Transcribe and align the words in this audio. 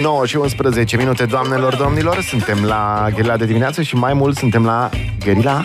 9 0.00 0.26
și 0.26 0.36
11 0.36 0.96
minute, 0.96 1.24
doamnelor, 1.24 1.76
domnilor, 1.76 2.22
suntem 2.22 2.64
la 2.64 3.08
Gherila 3.14 3.36
de 3.36 3.44
dimineață 3.44 3.82
și 3.82 3.94
mai 3.94 4.14
mult 4.14 4.36
suntem 4.36 4.64
la 4.64 4.88
Gherila 5.18 5.64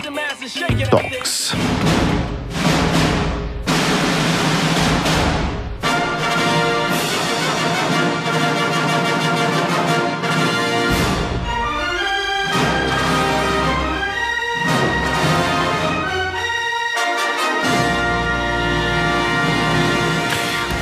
Talks. 0.90 1.54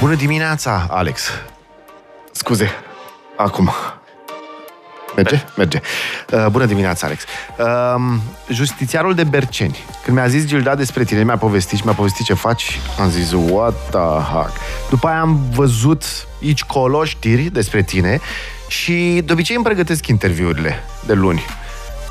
Bună 0.00 0.14
dimineața, 0.14 0.86
Alex. 0.90 1.30
Scuze, 2.32 2.83
acum. 3.36 3.70
Merge? 5.16 5.44
Merge. 5.56 5.80
Uh, 6.32 6.46
bună 6.50 6.66
dimineața, 6.66 7.06
Alex. 7.06 7.22
Uh, 7.58 7.94
justițiarul 8.48 9.14
de 9.14 9.24
Berceni. 9.24 9.78
Când 10.04 10.16
mi-a 10.16 10.26
zis 10.26 10.46
Gilda 10.46 10.74
despre 10.74 11.04
tine, 11.04 11.24
mi-a 11.24 11.36
povestit 11.36 11.78
și 11.78 11.84
mi-a 11.84 11.94
povestit 11.94 12.24
ce 12.24 12.34
faci, 12.34 12.80
am 13.00 13.10
zis, 13.10 13.32
what 13.32 13.74
the 13.90 14.32
fuck. 14.32 14.50
După 14.90 15.06
aia 15.06 15.20
am 15.20 15.38
văzut 15.52 16.04
aici 16.42 16.64
colo 16.64 17.04
știri 17.04 17.42
despre 17.42 17.82
tine 17.82 18.20
și 18.68 19.22
de 19.24 19.32
obicei 19.32 19.56
îmi 19.56 19.64
pregătesc 19.64 20.06
interviurile 20.06 20.84
de 21.06 21.12
luni. 21.12 21.44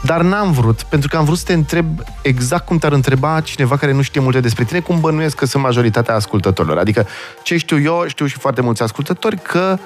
Dar 0.04 0.22
n-am 0.22 0.52
vrut, 0.52 0.84
pentru 0.84 1.10
că 1.10 1.18
am 1.18 1.26
vrut 1.26 1.38
să 1.38 1.44
te 1.46 1.54
întreb 1.54 1.86
exact 2.22 2.66
cum 2.66 2.78
te-ar 2.78 2.92
întreba 2.92 3.42
cineva 3.42 3.78
care 3.78 3.92
nu 3.92 4.02
știe 4.02 4.22
multe 4.22 4.40
despre 4.40 4.64
tine, 4.64 4.80
cum 4.80 5.00
bănuiesc 5.00 5.36
că 5.36 5.46
sunt 5.46 5.64
majoritatea 5.64 6.16
ascultătorilor. 6.16 6.78
Adică, 6.78 7.08
ce 7.44 7.58
știu 7.58 7.82
eu, 7.82 8.04
știu 8.08 8.26
și 8.26 8.38
foarte 8.38 8.62
mulți 8.62 8.82
ascultători, 8.82 9.38
că 9.42 9.78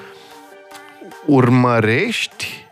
urmărești 1.28 2.66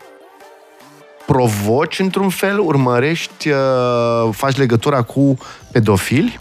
provoci 1.26 1.98
într-un 1.98 2.28
fel, 2.28 2.58
urmărești, 2.58 3.48
uh, 3.48 3.58
faci 4.30 4.56
legătura 4.56 5.02
cu 5.02 5.38
pedofili, 5.72 6.40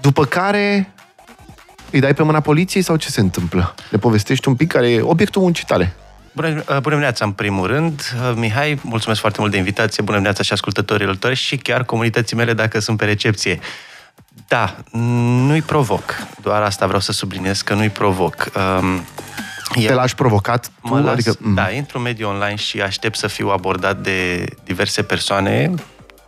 după 0.00 0.24
care 0.24 0.92
îi 1.90 2.00
dai 2.00 2.14
pe 2.14 2.22
mâna 2.22 2.40
poliției 2.40 2.82
sau 2.82 2.96
ce 2.96 3.10
se 3.10 3.20
întâmplă? 3.20 3.74
Le 3.90 3.98
povestești 3.98 4.48
un 4.48 4.54
pic 4.54 4.72
care 4.72 4.90
e 4.90 5.00
obiectul 5.00 5.42
muncii 5.42 5.64
tale. 5.64 5.94
Bună, 6.32 6.48
uh, 6.48 6.64
bună 6.66 6.80
dimineața, 6.80 7.24
în 7.24 7.32
primul 7.32 7.66
rând. 7.66 8.00
Uh, 8.00 8.32
Mihai, 8.36 8.78
mulțumesc 8.82 9.20
foarte 9.20 9.40
mult 9.40 9.52
de 9.52 9.58
invitație. 9.58 10.02
Bună 10.02 10.16
dimineața 10.16 10.42
și 10.42 10.52
ascultătorilor 10.52 11.16
tăi 11.16 11.34
și 11.34 11.56
chiar 11.56 11.84
comunității 11.84 12.36
mele 12.36 12.52
dacă 12.52 12.78
sunt 12.78 12.96
pe 12.98 13.04
recepție. 13.04 13.58
Da, 14.48 14.76
nu-i 15.46 15.62
provoc. 15.62 16.02
Doar 16.42 16.62
asta 16.62 16.86
vreau 16.86 17.00
să 17.00 17.12
subliniez, 17.12 17.60
că 17.60 17.74
nu-i 17.74 17.90
provoc. 17.90 18.50
Um, 18.56 19.04
te 19.80 19.94
lași 19.94 20.14
provocat? 20.14 20.70
Tu? 20.82 20.88
Mă 20.88 21.00
las, 21.00 21.12
adică... 21.12 21.36
Da, 21.54 21.70
intru 21.70 21.98
în 21.98 22.02
mediul 22.04 22.30
online 22.30 22.54
și 22.54 22.80
aștept 22.80 23.16
să 23.16 23.26
fiu 23.26 23.48
abordat 23.48 23.98
de 23.98 24.44
diverse 24.64 25.02
persoane 25.02 25.74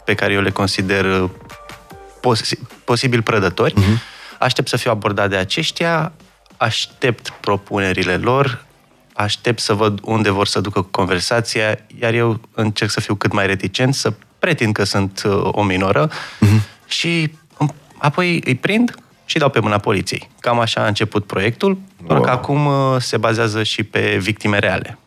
pe 0.05 0.15
care 0.15 0.33
eu 0.33 0.41
le 0.41 0.51
consider 0.51 1.05
uh, 1.05 1.31
pos- 2.21 2.55
posibil 2.85 3.23
prădători. 3.23 3.75
Uh-huh. 3.75 3.99
Aștept 4.39 4.69
să 4.69 4.77
fiu 4.77 4.91
abordat 4.91 5.29
de 5.31 5.37
aceștia, 5.37 6.13
aștept 6.57 7.29
propunerile 7.41 8.17
lor, 8.17 8.65
aștept 9.13 9.61
să 9.61 9.73
văd 9.73 9.99
unde 10.03 10.31
vor 10.31 10.47
să 10.47 10.61
ducă 10.61 10.83
conversația, 10.83 11.79
iar 12.01 12.15
eu 12.15 12.41
încerc 12.55 12.91
să 12.91 13.01
fiu 13.01 13.15
cât 13.15 13.33
mai 13.33 13.47
reticent, 13.47 13.95
să 13.95 14.13
pretind 14.39 14.75
că 14.75 14.85
sunt 14.85 15.23
uh, 15.27 15.49
o 15.53 15.63
minoră 15.63 16.09
uh-huh. 16.09 16.87
și 16.87 17.33
um, 17.59 17.75
apoi 17.99 18.43
îi 18.45 18.55
prind 18.55 18.95
și 19.27 19.39
dau 19.39 19.49
pe 19.49 19.61
mâna 19.61 19.79
poliției. 19.79 20.29
Cam 20.41 20.59
așa 20.59 20.81
a 20.81 20.87
început 20.87 21.27
proiectul, 21.27 21.79
doar 22.07 22.19
wow. 22.19 22.27
că 22.29 22.33
acum 22.33 22.67
uh, 22.67 22.97
se 22.99 23.17
bazează 23.17 23.63
și 23.63 23.83
pe 23.83 24.17
victime 24.21 24.59
reale. 24.59 24.99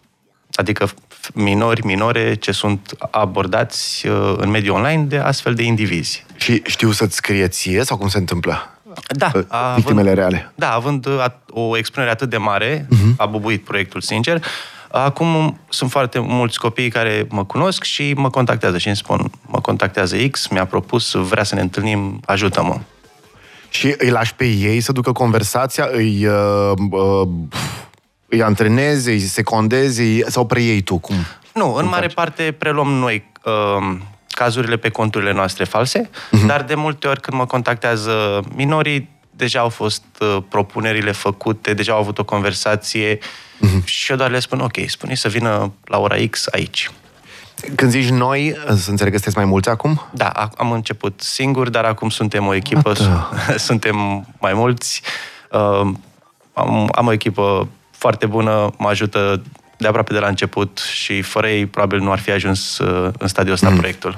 Adică 0.54 0.90
minori, 1.34 1.86
minore, 1.86 2.34
ce 2.34 2.52
sunt 2.52 2.96
abordați 3.12 4.08
uh, 4.08 4.34
în 4.38 4.50
mediul 4.50 4.76
online 4.76 5.04
de 5.04 5.18
astfel 5.18 5.54
de 5.54 5.64
indivizi. 5.64 6.26
Și 6.36 6.62
știu 6.66 6.92
să-ți 6.92 7.16
scrie 7.16 7.48
ție 7.48 7.84
sau 7.84 7.98
cum 7.98 8.08
se 8.08 8.18
întâmplă? 8.18 8.74
Da. 9.08 9.32
Victimele 9.76 10.10
având, 10.10 10.18
reale. 10.18 10.52
Da, 10.56 10.74
având 10.74 11.08
o 11.50 11.78
expunere 11.78 12.12
atât 12.12 12.30
de 12.30 12.38
mare, 12.38 12.86
uh-huh. 12.86 13.16
a 13.18 13.26
bubuit 13.26 13.64
proiectul, 13.64 14.02
sincer, 14.02 14.42
Acum 14.92 15.60
sunt 15.70 15.90
foarte 15.90 16.20
mulți 16.20 16.60
copii 16.60 16.90
care 16.90 17.28
mă 17.30 17.46
cunosc 17.46 17.84
și 17.84 18.14
mă 18.14 18.30
contactează 18.30 18.78
și 18.78 18.88
îmi 18.88 18.96
spun, 18.96 19.32
mă 19.46 19.62
contactează 19.62 20.16
X, 20.28 20.48
mi-a 20.48 20.66
propus, 20.66 21.14
vrea 21.14 21.44
să 21.44 21.56
ne 21.56 21.62
întâlnim, 21.62 22.22
ajută-mă. 22.26 22.80
Și 23.70 23.96
îi 23.98 24.10
lași 24.10 24.36
pe 24.36 24.46
ei 24.46 24.82
să 24.82 24.92
ducă 24.92 25.12
conversația, 25.12 25.88
îi, 25.92 26.26
uh, 26.26 26.72
uh, 26.92 27.28
îi 28.28 28.44
antrenezi, 28.44 29.10
îi 29.10 29.20
secondezi 29.20 30.02
îi, 30.02 30.24
sau 30.28 30.46
preiei 30.46 30.82
tu? 30.82 30.98
Cum? 30.98 31.16
Nu, 31.54 31.74
în 31.74 31.86
mare 31.86 32.02
faci? 32.02 32.14
parte 32.14 32.56
preluăm 32.58 32.88
noi 32.88 33.24
uh, 33.44 33.98
cazurile 34.28 34.78
pe 34.78 34.90
conturile 34.90 35.34
noastre 35.34 35.64
false, 35.64 36.10
uh-huh. 36.10 36.46
dar 36.46 36.64
de 36.64 36.76
multe 36.76 37.08
ori 37.08 37.22
când 37.22 37.38
mă 37.38 37.46
contactează 37.46 38.44
minorii, 38.56 39.10
deja 39.32 39.60
au 39.60 39.70
fost 39.70 40.04
uh, 40.20 40.38
propunerile 40.50 41.12
făcute, 41.12 41.74
deja 41.74 41.94
au 41.94 42.00
avut 42.00 42.18
o 42.18 42.24
conversație 42.24 43.18
uh-huh. 43.18 43.84
și 43.84 44.12
eu 44.12 44.18
doar 44.18 44.30
le 44.30 44.40
spun, 44.40 44.60
ok, 44.60 44.78
spune 44.88 45.16
să 45.16 45.28
vină 45.28 45.74
la 45.84 46.00
ora 46.00 46.16
X 46.30 46.48
aici. 46.52 46.92
Când 47.76 47.92
zici 47.92 48.10
noi, 48.10 48.56
să 48.76 48.90
înțeleg 48.90 49.12
că 49.12 49.18
sunteți 49.18 49.38
mai 49.38 49.46
mulți 49.46 49.70
acum? 49.70 50.02
Da, 50.12 50.50
am 50.58 50.72
început 50.72 51.22
singur, 51.22 51.70
dar 51.70 51.84
acum 51.84 52.10
suntem 52.10 52.48
o 52.48 52.54
echipă, 52.54 52.94
suntem 53.68 54.26
mai 54.40 54.54
mulți. 54.54 55.02
Uh, 55.52 55.92
am, 56.54 56.90
am 56.92 57.08
o 57.08 57.12
echipă 57.12 57.68
foarte 57.92 58.26
bună, 58.26 58.72
mă 58.78 58.88
ajută 58.88 59.42
de 59.78 59.88
aproape 59.88 60.14
de 60.14 60.20
la 60.20 60.28
început 60.28 60.78
și 60.78 61.22
fără 61.22 61.48
ei 61.48 61.66
probabil 61.66 62.00
nu 62.00 62.12
ar 62.12 62.20
fi 62.20 62.32
ajuns 62.32 62.78
uh, 62.78 63.14
în 63.18 63.28
stadiul 63.28 63.54
ăsta 63.54 63.70
mm. 63.70 63.78
proiectul. 63.78 64.18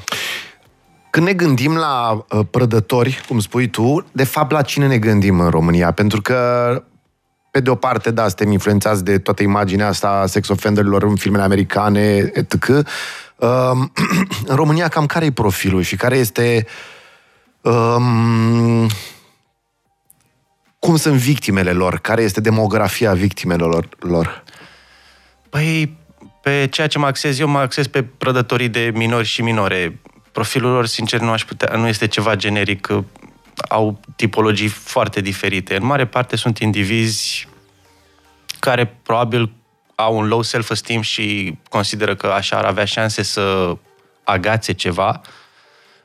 Când 1.09 1.25
ne 1.25 1.33
gândim 1.33 1.75
la 1.75 2.25
uh, 2.29 2.45
prădători, 2.51 3.23
cum 3.27 3.39
spui 3.39 3.67
tu, 3.67 4.05
de 4.11 4.23
fapt 4.23 4.51
la 4.51 4.61
cine 4.61 4.87
ne 4.87 4.97
gândim 4.97 5.39
în 5.39 5.49
România? 5.49 5.91
Pentru 5.91 6.21
că 6.21 6.83
pe 7.51 7.59
de 7.59 7.69
o 7.69 7.75
parte, 7.75 8.11
da, 8.11 8.27
suntem 8.27 8.51
influențați 8.51 9.03
de 9.03 9.17
toată 9.17 9.43
imaginea 9.43 9.87
asta 9.87 10.07
a 10.07 10.25
sex 10.25 10.47
offenderilor 10.47 11.03
în 11.03 11.15
filmele 11.15 11.43
americane, 11.43 12.31
etc. 12.33 12.67
Um, 13.41 13.91
în 14.51 14.55
România, 14.55 14.87
cam 14.87 15.05
care 15.05 15.25
e 15.25 15.31
profilul 15.31 15.81
și 15.81 15.95
care 15.95 16.17
este... 16.17 16.65
Um, 17.61 18.89
cum 20.79 20.95
sunt 20.95 21.15
victimele 21.15 21.71
lor? 21.71 21.99
Care 21.99 22.21
este 22.21 22.41
demografia 22.41 23.13
victimelor 23.13 23.89
lor? 23.99 24.43
Păi, 25.49 25.97
pe 26.41 26.67
ceea 26.71 26.87
ce 26.87 26.97
mă 26.97 27.05
axez 27.05 27.39
eu, 27.39 27.47
mă 27.47 27.59
axez 27.59 27.87
pe 27.87 28.03
prădătorii 28.03 28.69
de 28.69 28.91
minori 28.93 29.27
și 29.27 29.41
minore. 29.41 29.99
Profilul 30.31 30.71
lor, 30.71 30.85
sincer, 30.85 31.19
nu 31.19 31.29
aș 31.29 31.45
putea, 31.45 31.77
nu 31.77 31.87
este 31.87 32.07
ceva 32.07 32.35
generic. 32.35 32.87
Au 33.69 33.99
tipologii 34.15 34.67
foarte 34.67 35.21
diferite. 35.21 35.75
În 35.75 35.85
mare 35.85 36.07
parte 36.07 36.35
sunt 36.35 36.57
indivizi 36.57 37.47
care 38.59 38.85
probabil 39.03 39.51
au 40.01 40.17
un 40.17 40.27
low 40.27 40.41
self-esteem 40.41 41.01
și 41.01 41.57
consideră 41.69 42.15
că 42.15 42.27
așa 42.27 42.57
ar 42.57 42.65
avea 42.65 42.85
șanse 42.85 43.23
să 43.23 43.77
agațe 44.23 44.73
ceva. 44.73 45.21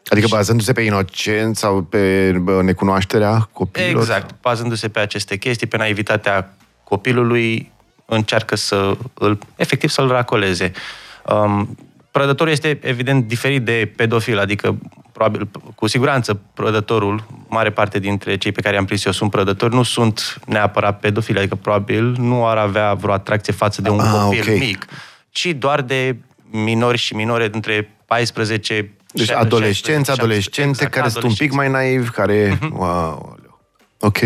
Adică 0.08 0.26
bazându-se 0.30 0.72
pe 0.72 0.80
inocență 0.80 1.66
sau 1.66 1.82
pe 1.82 2.30
necunoașterea 2.62 3.48
copilului? 3.52 4.00
Exact, 4.00 4.34
bazându-se 4.40 4.88
pe 4.88 4.98
aceste 4.98 5.36
chestii, 5.36 5.66
pe 5.66 5.76
naivitatea 5.76 6.56
copilului, 6.84 7.72
încearcă 8.04 8.56
să 8.56 8.96
îl, 9.14 9.38
efectiv 9.56 9.90
să-l 9.90 10.08
racoleze. 10.08 10.72
Um, 11.26 11.76
prădătorul 12.10 12.52
este 12.52 12.78
evident 12.82 13.26
diferit 13.26 13.64
de 13.64 13.92
pedofil, 13.96 14.38
adică 14.38 14.78
probabil, 15.16 15.48
cu 15.74 15.86
siguranță 15.86 16.40
prădătorul, 16.54 17.26
mare 17.48 17.70
parte 17.70 17.98
dintre 17.98 18.36
cei 18.36 18.52
pe 18.52 18.60
care 18.60 18.76
am 18.76 18.84
prins 18.84 19.04
eu 19.04 19.12
sunt 19.12 19.30
prădători, 19.30 19.74
nu 19.74 19.82
sunt 19.82 20.40
neapărat 20.46 21.00
pedofili, 21.00 21.38
adică 21.38 21.54
probabil 21.54 22.04
nu 22.18 22.46
ar 22.46 22.56
avea 22.56 22.94
vreo 22.94 23.12
atracție 23.12 23.52
față 23.52 23.82
de 23.82 23.88
un 23.88 24.00
ah, 24.00 24.10
copil 24.12 24.40
okay. 24.40 24.58
mic, 24.58 24.86
ci 25.30 25.46
doar 25.46 25.82
de 25.82 26.16
minori 26.50 26.98
și 26.98 27.14
minore 27.14 27.48
dintre 27.48 27.96
14 28.06 28.90
deci 29.12 29.30
adolescenți, 29.30 30.10
adolescente 30.10 30.70
exact, 30.70 30.92
care 30.92 31.08
sunt 31.08 31.24
un 31.24 31.34
pic 31.34 31.52
mai 31.52 31.70
naivi, 31.70 32.10
care... 32.10 32.58
Uh-huh. 32.58 32.70
Wow, 32.70 33.38
ok. 34.00 34.18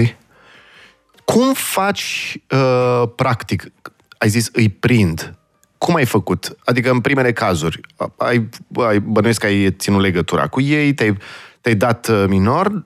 Cum 1.25 1.53
faci 1.53 2.37
uh, 2.51 3.03
practic? 3.17 3.73
Ai 4.19 4.29
zis 4.29 4.49
îi 4.53 4.69
prind. 4.69 5.35
Cum 5.81 5.95
ai 5.95 6.05
făcut? 6.05 6.57
Adică 6.65 6.91
în 6.91 7.01
primele 7.01 7.33
cazuri, 7.33 7.81
ai, 8.17 8.49
ai 8.77 8.99
bănuiesc 8.99 9.41
că 9.41 9.47
ai 9.47 9.71
ținut 9.71 10.01
legătura 10.01 10.47
cu 10.47 10.61
ei, 10.61 10.95
te-ai, 10.95 11.17
te-ai 11.61 11.75
dat 11.75 12.09
uh, 12.09 12.25
minor, 12.29 12.85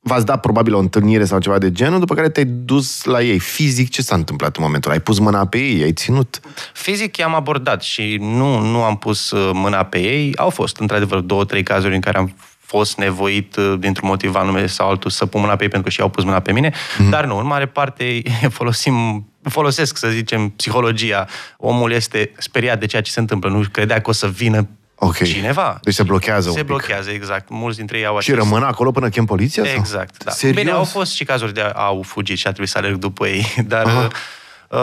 v-ați 0.00 0.26
dat 0.26 0.40
probabil 0.40 0.74
o 0.74 0.78
întâlnire 0.78 1.24
sau 1.24 1.38
ceva 1.38 1.58
de 1.58 1.72
genul, 1.72 1.98
după 1.98 2.14
care 2.14 2.28
te-ai 2.28 2.44
dus 2.44 3.04
la 3.04 3.22
ei. 3.22 3.38
Fizic, 3.38 3.90
ce 3.90 4.02
s-a 4.02 4.14
întâmplat 4.14 4.56
în 4.56 4.62
momentul 4.62 4.90
Ai 4.90 5.00
pus 5.00 5.18
mâna 5.18 5.46
pe 5.46 5.58
ei? 5.58 5.82
Ai 5.82 5.92
ținut? 5.92 6.40
Fizic 6.72 7.16
i-am 7.16 7.34
abordat 7.34 7.82
și 7.82 8.16
nu, 8.20 8.60
nu 8.60 8.82
am 8.82 8.96
pus 8.96 9.30
uh, 9.30 9.50
mâna 9.52 9.84
pe 9.84 9.98
ei. 9.98 10.36
Au 10.36 10.50
fost, 10.50 10.76
într-adevăr, 10.76 11.20
două, 11.20 11.44
trei 11.44 11.62
cazuri 11.62 11.94
în 11.94 12.00
care 12.00 12.18
am 12.18 12.34
fost 12.68 12.96
nevoit 12.96 13.56
uh, 13.56 13.74
dintr-un 13.78 14.08
motiv 14.08 14.34
anume 14.34 14.66
sau 14.66 14.88
altul 14.88 15.10
să 15.10 15.26
pun 15.26 15.40
mâna 15.40 15.56
pe 15.56 15.62
ei 15.62 15.68
pentru 15.68 15.88
că 15.88 15.94
și 15.94 16.00
au 16.00 16.08
pus 16.08 16.24
mâna 16.24 16.40
pe 16.40 16.52
mine, 16.52 16.72
mm. 16.98 17.10
dar 17.10 17.24
nu, 17.24 17.38
în 17.38 17.46
mare 17.46 17.66
parte 17.66 18.22
folosim, 18.58 19.26
folosesc, 19.42 19.96
să 19.96 20.08
zicem, 20.08 20.48
psihologia. 20.48 21.26
Omul 21.56 21.92
este 21.92 22.32
speriat 22.38 22.78
de 22.80 22.86
ceea 22.86 23.02
ce 23.02 23.10
se 23.10 23.20
întâmplă, 23.20 23.50
nu 23.50 23.64
credea 23.72 24.00
că 24.00 24.10
o 24.10 24.12
să 24.12 24.26
vină 24.26 24.68
okay. 24.94 25.28
cineva. 25.28 25.78
Deci 25.82 25.94
se 25.94 26.02
blochează 26.02 26.50
Se 26.50 26.60
un 26.60 26.66
blochează, 26.66 27.10
exact. 27.10 27.48
Mulți 27.48 27.76
dintre 27.76 27.98
ei 27.98 28.06
au 28.06 28.20
Și 28.20 28.32
rămân 28.32 28.62
acolo 28.62 28.90
până 28.90 29.08
chem 29.08 29.24
poliția? 29.24 29.62
Exact, 29.74 30.14
sau? 30.14 30.24
da. 30.24 30.30
Serios? 30.30 30.62
Bine, 30.62 30.70
au 30.70 30.84
fost 30.84 31.12
și 31.12 31.24
cazuri 31.24 31.54
de 31.54 31.60
au 31.60 32.02
fugit 32.02 32.38
și 32.38 32.46
a 32.46 32.50
trebuit 32.50 32.70
să 32.70 32.78
alerg 32.78 32.96
după 32.96 33.26
ei, 33.26 33.54
dar... 33.74 33.86
Aha. 33.86 34.08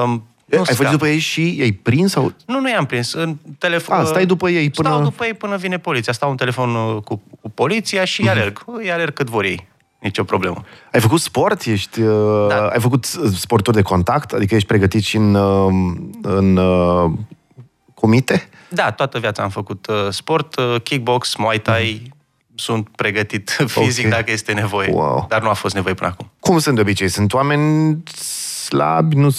Um, 0.04 0.28
nu 0.46 0.64
Ai 0.68 0.76
fugit 0.76 0.92
după 0.92 1.08
ei 1.08 1.20
și 1.20 1.42
ei 1.42 1.74
prins? 1.74 2.12
Sau? 2.12 2.34
Nu, 2.46 2.60
nu 2.60 2.70
i-am 2.70 2.86
prins. 2.86 3.14
În 3.14 3.36
telefon... 3.58 3.98
A, 3.98 4.04
stai 4.04 4.26
după 4.26 4.50
ei 4.50 4.70
până... 4.70 4.90
Stau 4.90 5.04
după 5.04 5.26
ei 5.26 5.34
până 5.34 5.58
vine 5.58 5.78
poliția. 5.80 6.14
Stau 6.14 6.30
în 6.30 6.36
telefon 6.36 6.76
uh, 6.76 7.02
cu, 7.04 7.22
cu 7.42 7.50
poliția 7.50 8.06
și 8.06 8.24
mm-hmm. 8.24 8.30
alerg. 8.30 8.64
Îi 8.66 8.92
alerg 8.92 9.14
cât 9.14 9.30
vor 9.30 9.44
ei. 9.44 9.68
Nici 10.00 10.18
o 10.18 10.24
problemă. 10.24 10.64
Ai 10.92 11.00
făcut 11.00 11.20
sport? 11.20 11.62
Ești, 11.62 12.02
uh, 12.02 12.48
da. 12.50 12.68
Ai 12.68 12.80
făcut 12.80 13.06
uh, 13.22 13.32
sporturi 13.36 13.76
de 13.76 13.82
contact? 13.82 14.34
Adică 14.34 14.56
ești 14.56 14.68
pregătit 14.68 15.04
și 15.04 15.16
în, 15.16 15.36
în 16.22 16.60
comite? 17.94 18.50
Da, 18.70 18.92
toată 18.92 19.20
viața 19.20 19.44
am 19.44 19.50
făcut 19.50 19.88
sport, 20.10 20.56
kickbox, 20.84 21.36
muay 21.36 21.60
thai, 21.60 22.02
mm-hmm. 22.02 22.15
Sunt 22.56 22.90
pregătit 22.96 23.50
fizic 23.80 24.06
okay. 24.06 24.20
dacă 24.20 24.32
este 24.32 24.54
nevoie. 24.54 24.90
Wow. 24.92 25.26
Dar 25.30 25.42
nu 25.42 25.50
a 25.50 25.54
fost 25.54 25.76
nevoie 25.76 25.94
până 25.94 26.10
acum. 26.10 26.32
Cum 26.40 26.60
sunt 26.60 26.76
de 26.76 26.82
obicei? 26.82 27.08
Sunt 27.08 27.34
oameni 27.34 28.04
slabi, 28.66 29.16
nu 29.16 29.36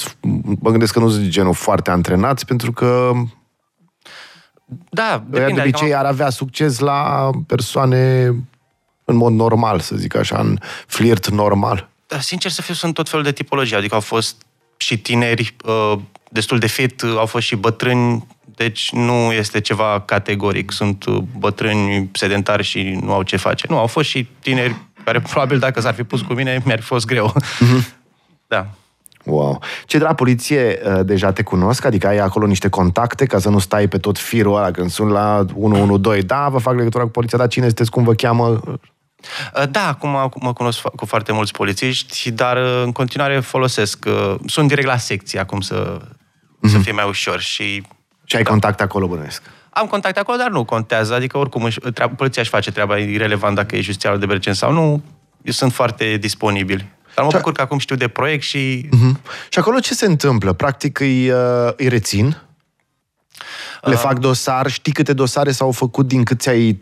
mă 0.60 0.70
gândesc 0.70 0.92
că 0.92 0.98
nu 0.98 1.10
sunt 1.10 1.28
genul 1.28 1.54
foarte 1.54 1.90
antrenați, 1.90 2.46
pentru 2.46 2.72
că 2.72 3.12
da, 4.88 5.24
depinde, 5.28 5.52
de 5.52 5.60
obicei 5.60 5.82
adică 5.82 5.98
ar 5.98 6.04
avea 6.04 6.30
succes 6.30 6.78
la 6.78 7.30
persoane 7.46 8.34
în 9.04 9.16
mod 9.16 9.32
normal, 9.32 9.80
să 9.80 9.96
zic 9.96 10.16
așa, 10.16 10.38
în 10.38 10.58
flirt 10.86 11.28
normal. 11.28 11.88
Da, 12.06 12.20
sincer 12.20 12.50
să 12.50 12.62
fiu, 12.62 12.74
sunt 12.74 12.94
tot 12.94 13.08
felul 13.08 13.24
de 13.24 13.32
tipologii, 13.32 13.76
adică 13.76 13.94
au 13.94 14.00
fost 14.00 14.36
și 14.76 14.98
tineri 14.98 15.56
uh, 15.64 15.98
destul 16.30 16.58
de 16.58 16.66
fit, 16.66 17.02
uh, 17.02 17.14
au 17.16 17.26
fost 17.26 17.46
și 17.46 17.56
bătrâni, 17.56 18.26
deci 18.56 18.92
nu 18.92 19.32
este 19.32 19.60
ceva 19.60 20.00
categoric. 20.00 20.72
Sunt 20.72 21.04
uh, 21.04 21.16
bătrâni 21.38 22.10
sedentari 22.12 22.62
și 22.62 22.98
nu 23.02 23.12
au 23.12 23.22
ce 23.22 23.36
face. 23.36 23.66
Nu, 23.68 23.78
au 23.78 23.86
fost 23.86 24.08
și 24.08 24.28
tineri 24.40 24.76
care 25.04 25.20
probabil 25.30 25.58
dacă 25.58 25.80
s-ar 25.80 25.94
fi 25.94 26.02
pus 26.02 26.20
cu 26.20 26.32
mine, 26.32 26.62
mi-ar 26.64 26.78
fi 26.78 26.86
fost 26.86 27.06
greu. 27.06 27.32
Mm-hmm. 27.34 27.84
Da. 28.48 28.66
Wow. 29.24 29.62
Ce 29.86 29.98
de 29.98 30.04
la 30.04 30.14
poliție 30.14 30.78
uh, 30.84 31.00
deja 31.04 31.32
te 31.32 31.42
cunosc? 31.42 31.84
Adică 31.84 32.06
ai 32.06 32.18
acolo 32.18 32.46
niște 32.46 32.68
contacte 32.68 33.26
ca 33.26 33.38
să 33.38 33.48
nu 33.48 33.58
stai 33.58 33.88
pe 33.88 33.98
tot 33.98 34.18
firul 34.18 34.56
ăla 34.56 34.70
când 34.70 34.90
sunt 34.90 35.10
la 35.10 35.44
112. 35.54 36.26
Da, 36.26 36.48
vă 36.48 36.58
fac 36.58 36.76
legătura 36.76 37.04
cu 37.04 37.10
poliția, 37.10 37.38
dar 37.38 37.48
cine 37.48 37.64
sunteți, 37.64 37.90
cum 37.90 38.04
vă 38.04 38.14
cheamă? 38.14 38.48
Uh, 38.48 39.68
da, 39.70 39.88
acum 39.88 40.10
mă 40.40 40.52
cunosc 40.52 40.80
cu 40.80 41.06
foarte 41.06 41.32
mulți 41.32 41.52
polițiști, 41.52 42.30
dar 42.30 42.56
uh, 42.56 42.82
în 42.84 42.92
continuare 42.92 43.40
folosesc. 43.40 44.06
Sunt 44.46 44.68
direct 44.68 44.86
la 44.86 44.96
secție 44.96 45.40
acum 45.40 45.60
să, 45.60 46.00
mm-hmm. 46.00 46.70
să 46.70 46.78
fie 46.78 46.92
mai 46.92 47.08
ușor 47.08 47.40
și... 47.40 47.82
Și 48.26 48.36
ai 48.36 48.42
da. 48.42 48.50
contact 48.50 48.80
acolo, 48.80 49.06
bănuiesc? 49.06 49.42
Am 49.70 49.86
contact 49.86 50.18
acolo, 50.18 50.38
dar 50.38 50.50
nu 50.50 50.64
contează. 50.64 51.14
Adică 51.14 51.38
oricum 51.38 51.62
își, 51.62 51.78
treaba, 51.78 52.14
poliția 52.14 52.42
își 52.42 52.50
face 52.50 52.72
treaba, 52.72 52.96
irrelevant 52.96 53.54
dacă 53.54 53.76
e 53.76 53.80
justițiarul 53.80 54.18
de 54.18 54.26
Bercen 54.26 54.54
sau 54.54 54.72
nu. 54.72 55.02
Sunt 55.44 55.72
foarte 55.72 56.16
disponibili. 56.16 56.94
Dar 57.14 57.24
mă 57.24 57.30
bucur 57.34 57.52
că 57.52 57.60
acum 57.60 57.78
știu 57.78 57.96
de 57.96 58.08
proiect 58.08 58.42
și... 58.42 58.88
Uh-huh. 58.88 59.20
Și 59.48 59.58
acolo 59.58 59.78
ce 59.78 59.94
se 59.94 60.06
întâmplă? 60.06 60.52
Practic 60.52 60.98
îi, 60.98 61.30
uh, 61.30 61.72
îi 61.76 61.88
rețin? 61.88 62.36
Le 63.80 63.92
uh... 63.92 63.98
fac 63.98 64.18
dosar? 64.18 64.70
Știi 64.70 64.92
câte 64.92 65.12
dosare 65.12 65.50
s-au 65.50 65.70
făcut 65.70 66.06
din 66.06 66.24
cât 66.24 66.40
ți-ai 66.40 66.80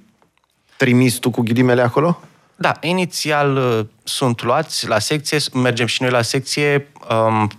trimis 0.77 1.15
tu 1.15 1.31
cu 1.31 1.41
ghilimele 1.41 1.83
acolo? 1.83 2.21
Da, 2.57 2.77
inițial 2.81 3.57
uh, 3.57 3.87
sunt 4.03 4.43
luați 4.43 4.89
la 4.89 4.99
secție, 4.99 5.39
mergem 5.53 5.87
și 5.87 6.03
noi 6.03 6.11
la 6.11 6.23
secție, 6.23 6.89
um, 7.11 7.51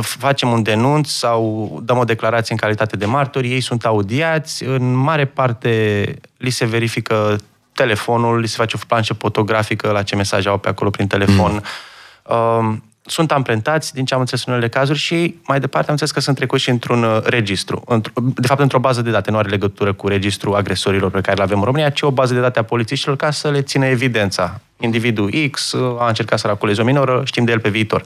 facem 0.00 0.50
un 0.50 0.62
denunț 0.62 1.08
sau 1.08 1.80
dăm 1.84 1.98
o 1.98 2.04
declarație 2.04 2.54
în 2.54 2.60
calitate 2.60 2.96
de 2.96 3.06
martori, 3.06 3.50
ei 3.50 3.60
sunt 3.60 3.84
audiați, 3.84 4.64
în 4.64 4.94
mare 4.94 5.24
parte 5.24 6.14
li 6.36 6.50
se 6.50 6.64
verifică 6.64 7.36
telefonul, 7.72 8.38
li 8.38 8.48
se 8.48 8.56
face 8.56 8.76
o 8.76 8.84
planșă 8.86 9.14
fotografică 9.14 9.90
la 9.90 10.02
ce 10.02 10.16
mesaje 10.16 10.48
au 10.48 10.58
pe 10.58 10.68
acolo 10.68 10.90
prin 10.90 11.06
telefon. 11.06 11.52
Mm. 11.52 12.36
Um, 12.36 12.84
sunt 13.08 13.32
amprentați, 13.32 13.94
din 13.94 14.04
ce 14.04 14.14
am 14.14 14.20
înțeles 14.20 14.44
în 14.44 14.52
unele 14.52 14.68
cazuri, 14.68 14.98
și 14.98 15.34
mai 15.46 15.60
departe 15.60 15.86
am 15.86 15.92
înțeles 15.92 16.12
că 16.12 16.20
sunt 16.20 16.36
trecuți 16.36 16.62
și 16.62 16.70
într-un 16.70 17.02
uh, 17.02 17.22
registru. 17.24 17.84
De 18.14 18.46
fapt, 18.46 18.60
într-o 18.60 18.78
bază 18.78 19.02
de 19.02 19.10
date. 19.10 19.30
Nu 19.30 19.36
are 19.36 19.48
legătură 19.48 19.92
cu 19.92 20.08
registrul 20.08 20.54
agresorilor 20.54 21.10
pe 21.10 21.20
care 21.20 21.36
le 21.36 21.42
avem 21.42 21.58
în 21.58 21.64
România, 21.64 21.90
ci 21.90 22.02
o 22.02 22.10
bază 22.10 22.34
de 22.34 22.40
date 22.40 22.58
a 22.58 22.62
polițiștilor 22.62 23.16
ca 23.16 23.30
să 23.30 23.50
le 23.50 23.62
țină 23.62 23.86
evidența. 23.86 24.60
Individul 24.80 25.30
X 25.50 25.72
uh, 25.72 26.00
a 26.00 26.08
încercat 26.08 26.38
să 26.38 26.46
raculeze 26.46 26.80
o 26.80 26.84
minoră, 26.84 27.22
știm 27.24 27.44
de 27.44 27.52
el 27.52 27.60
pe 27.60 27.68
viitor. 27.68 28.04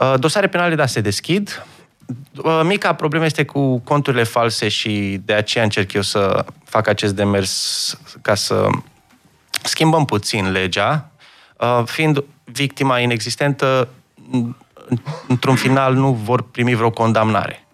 Uh, 0.00 0.14
dosare 0.18 0.46
penale, 0.46 0.74
da, 0.74 0.86
se 0.86 1.00
deschid. 1.00 1.66
Mica 2.62 2.92
problemă 2.92 3.24
este 3.24 3.44
cu 3.44 3.78
conturile 3.78 4.22
false 4.22 4.68
și 4.68 5.20
de 5.24 5.32
aceea 5.32 5.64
încerc 5.64 5.92
eu 5.92 6.02
să 6.02 6.44
fac 6.64 6.86
acest 6.88 7.14
demers 7.14 7.98
ca 8.22 8.34
să 8.34 8.66
schimbăm 9.62 10.04
puțin 10.04 10.50
legea, 10.50 11.10
uh, 11.58 11.82
fiind 11.84 12.24
victima 12.44 12.98
inexistentă, 12.98 13.88
într-un 15.28 15.54
final 15.54 15.94
nu 15.94 16.12
vor 16.12 16.42
primi 16.42 16.74
vreo 16.74 16.90
condamnare. 16.90 17.65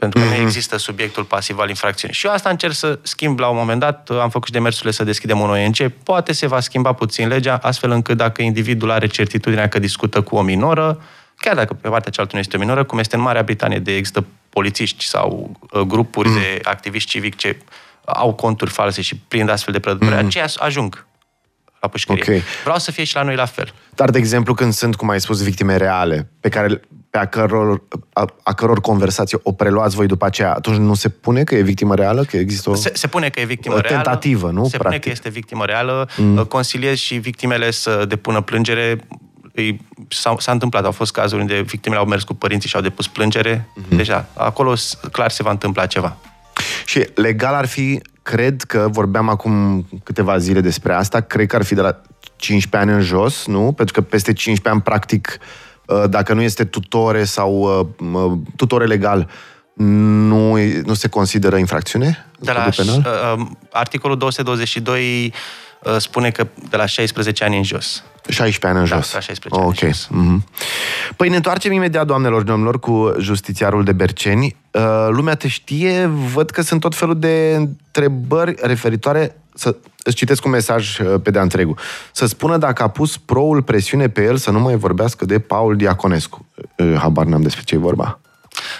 Pentru 0.00 0.18
că 0.18 0.24
mm-hmm. 0.24 0.30
nu 0.30 0.36
mhm. 0.36 0.46
există 0.46 0.76
subiectul 0.76 1.24
pasiv 1.24 1.58
al 1.58 1.68
infracțiunii. 1.68 2.16
Și 2.16 2.26
eu 2.26 2.32
asta 2.32 2.48
încerc 2.48 2.72
să 2.72 2.98
schimb 3.02 3.38
la 3.38 3.48
un 3.48 3.56
moment 3.56 3.80
dat, 3.80 4.10
am 4.10 4.30
făcut 4.30 4.46
și 4.46 4.52
demersurile 4.52 4.90
să 4.90 5.04
deschidem 5.04 5.40
un 5.40 5.50
ONG, 5.50 5.92
poate 6.02 6.32
se 6.32 6.46
va 6.46 6.60
schimba 6.60 6.92
puțin 6.92 7.28
legea, 7.28 7.56
astfel 7.62 7.90
încât 7.90 8.16
dacă 8.16 8.42
individul 8.42 8.90
are 8.90 9.06
certitudinea 9.06 9.68
că 9.68 9.78
discută 9.78 10.22
cu 10.22 10.36
o 10.36 10.42
minoră, 10.42 11.02
chiar 11.36 11.54
dacă 11.54 11.74
pe 11.74 11.88
partea 11.88 12.10
cealaltă 12.10 12.34
nu 12.36 12.40
este 12.42 12.56
o 12.56 12.58
minoră, 12.58 12.84
cum 12.84 12.98
este 12.98 13.16
în 13.16 13.22
Marea 13.22 13.42
Britanie, 13.42 13.78
de 13.78 13.96
există 13.96 14.24
polițiști 14.50 15.04
sau 15.04 15.58
uh, 15.70 15.80
grupuri 15.80 16.28
mm. 16.28 16.34
de 16.34 16.60
activiști 16.62 17.10
civici 17.10 17.36
ce 17.36 17.56
au 18.04 18.34
conturi 18.34 18.70
false 18.70 19.02
și 19.02 19.16
prind 19.16 19.50
astfel 19.50 19.72
de 19.72 19.80
prădători, 19.80 20.20
mm. 20.20 20.26
aceia 20.26 20.48
ajung 20.58 21.06
la 21.80 21.88
pușcărie. 21.88 22.22
Okay. 22.22 22.42
Vreau 22.62 22.78
să 22.78 22.90
fie 22.90 23.04
și 23.04 23.14
la 23.14 23.22
noi 23.22 23.34
la 23.34 23.46
fel. 23.46 23.74
Dar, 23.94 24.10
de 24.10 24.18
exemplu, 24.18 24.54
când 24.54 24.72
sunt, 24.72 24.96
cum 24.96 25.08
ai 25.08 25.20
spus, 25.20 25.42
victime 25.42 25.76
reale, 25.76 26.30
pe 26.40 26.48
care 26.48 26.80
pe 27.10 27.18
a 27.18 27.26
căror, 27.26 27.82
a, 28.12 28.34
a 28.42 28.52
căror 28.52 28.80
conversație 28.80 29.38
o 29.42 29.52
preluați 29.52 29.94
voi 29.94 30.06
după 30.06 30.24
aceea, 30.24 30.54
atunci 30.54 30.76
nu 30.76 30.94
se 30.94 31.08
pune 31.08 31.44
că 31.44 31.54
e 31.54 31.62
victimă 31.62 31.94
reală? 31.94 32.24
Că 32.24 32.36
există 32.36 32.70
o 32.70 32.74
se, 32.74 32.90
se 32.94 33.06
pune 33.06 33.28
că 33.28 33.40
e 33.40 33.44
victimă 33.44 33.78
reală. 33.78 33.88
Tentativă, 33.88 34.50
nu? 34.50 34.68
Se 34.68 34.76
Practic. 34.76 34.82
pune 34.82 34.98
că 34.98 35.08
este 35.08 35.28
victimă 35.28 35.64
reală. 35.64 36.08
Mm. 36.16 36.44
Consiliez 36.44 36.96
și 36.96 37.14
victimele 37.14 37.70
să 37.70 38.04
depună 38.08 38.40
plângere 38.40 38.98
îi, 39.54 39.80
s-a, 40.08 40.34
s-a 40.38 40.52
întâmplat, 40.52 40.84
au 40.84 40.92
fost 40.92 41.12
cazuri 41.12 41.40
unde 41.40 41.60
victimele 41.60 42.00
au 42.00 42.06
mers 42.06 42.22
cu 42.22 42.34
părinții 42.34 42.68
și 42.68 42.76
au 42.76 42.82
depus 42.82 43.08
plângere. 43.08 43.68
Mm-hmm. 43.68 43.96
Deja, 43.96 44.28
acolo 44.34 44.74
clar 45.12 45.30
se 45.30 45.42
va 45.42 45.50
întâmpla 45.50 45.86
ceva. 45.86 46.16
Și 46.84 47.08
legal 47.14 47.54
ar 47.54 47.66
fi, 47.66 48.00
cred 48.22 48.62
că 48.62 48.88
vorbeam 48.90 49.28
acum 49.28 49.86
câteva 50.04 50.38
zile 50.38 50.60
despre 50.60 50.92
asta, 50.92 51.20
cred 51.20 51.46
că 51.46 51.56
ar 51.56 51.62
fi 51.62 51.74
de 51.74 51.80
la 51.80 52.00
15 52.36 52.90
ani 52.90 53.00
în 53.00 53.06
jos, 53.06 53.46
nu? 53.46 53.72
Pentru 53.72 53.94
că 53.94 54.00
peste 54.00 54.32
15 54.32 54.68
ani, 54.68 54.80
practic, 54.80 55.38
uh, 55.40 55.69
dacă 56.08 56.34
nu 56.34 56.42
este 56.42 56.64
tutore 56.64 57.24
sau 57.24 57.86
uh, 57.98 58.32
tutore 58.56 58.86
legal, 58.86 59.28
nu, 59.74 60.56
nu 60.84 60.94
se 60.94 61.08
consideră 61.08 61.56
infracțiune? 61.56 62.26
De 62.38 62.52
la 62.52 62.68
penal? 62.76 62.98
Uh, 63.38 63.46
articolul 63.72 64.16
222 64.16 65.32
spune 65.98 66.30
că 66.30 66.46
de 66.68 66.76
la 66.76 66.86
16 66.86 67.44
ani 67.44 67.56
în 67.56 67.62
jos. 67.62 68.04
16 68.28 68.66
ani 68.66 68.78
în 68.78 68.88
da, 68.88 68.96
jos. 68.96 69.12
Da, 69.12 69.20
16 69.20 69.60
ani 69.60 69.70
okay. 69.70 69.88
în 69.88 69.94
jos. 69.94 70.08
Mm-hmm. 70.08 71.14
Păi 71.16 71.28
ne 71.28 71.36
întoarcem 71.36 71.72
imediat, 71.72 72.06
doamnelor 72.06 72.40
și 72.40 72.46
domnilor, 72.46 72.78
cu 72.78 73.14
justițiarul 73.18 73.84
de 73.84 73.92
Berceni. 73.92 74.56
Uh, 74.70 75.08
lumea 75.10 75.34
te 75.34 75.48
știe, 75.48 76.06
văd 76.06 76.50
că 76.50 76.62
sunt 76.62 76.80
tot 76.80 76.94
felul 76.94 77.18
de 77.18 77.54
întrebări 77.56 78.54
referitoare 78.60 79.36
să 79.54 79.76
îți 80.02 80.16
citesc 80.16 80.44
un 80.44 80.50
mesaj 80.50 80.98
uh, 80.98 81.14
pe 81.22 81.30
de-a 81.30 81.42
întregul. 81.42 81.78
Să 82.12 82.26
spună 82.26 82.56
dacă 82.56 82.82
a 82.82 82.88
pus 82.88 83.16
proul 83.16 83.62
presiune 83.62 84.08
pe 84.08 84.22
el 84.22 84.36
să 84.36 84.50
nu 84.50 84.60
mai 84.60 84.76
vorbească 84.76 85.24
de 85.24 85.38
Paul 85.38 85.76
Diaconescu. 85.76 86.46
Uh, 86.76 86.94
habar 86.98 87.24
n-am 87.24 87.42
despre 87.42 87.62
ce 87.64 87.74
e 87.74 87.78
vorba. 87.78 88.20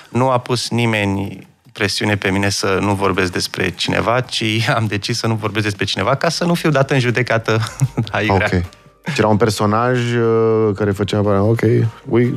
Nu 0.08 0.30
a 0.30 0.38
pus 0.38 0.70
nimeni 0.70 1.48
presiune 1.72 2.16
pe 2.16 2.30
mine 2.30 2.48
să 2.48 2.78
nu 2.80 2.94
vorbesc 2.94 3.32
despre 3.32 3.70
cineva, 3.70 4.20
ci 4.20 4.44
am 4.76 4.86
decis 4.86 5.18
să 5.18 5.26
nu 5.26 5.34
vorbesc 5.34 5.64
despre 5.64 5.84
cineva 5.84 6.14
ca 6.14 6.28
să 6.28 6.44
nu 6.44 6.54
fiu 6.54 6.70
dat 6.70 6.90
în 6.90 6.98
judecată 6.98 7.58
aiurea. 8.10 8.48
Ok. 8.52 8.64
Deci 9.04 9.18
era 9.18 9.28
un 9.28 9.36
personaj 9.36 10.14
uh, 10.14 10.74
care 10.76 10.90
făcea... 10.90 11.42
Ok, 11.42 11.60
we... 12.08 12.32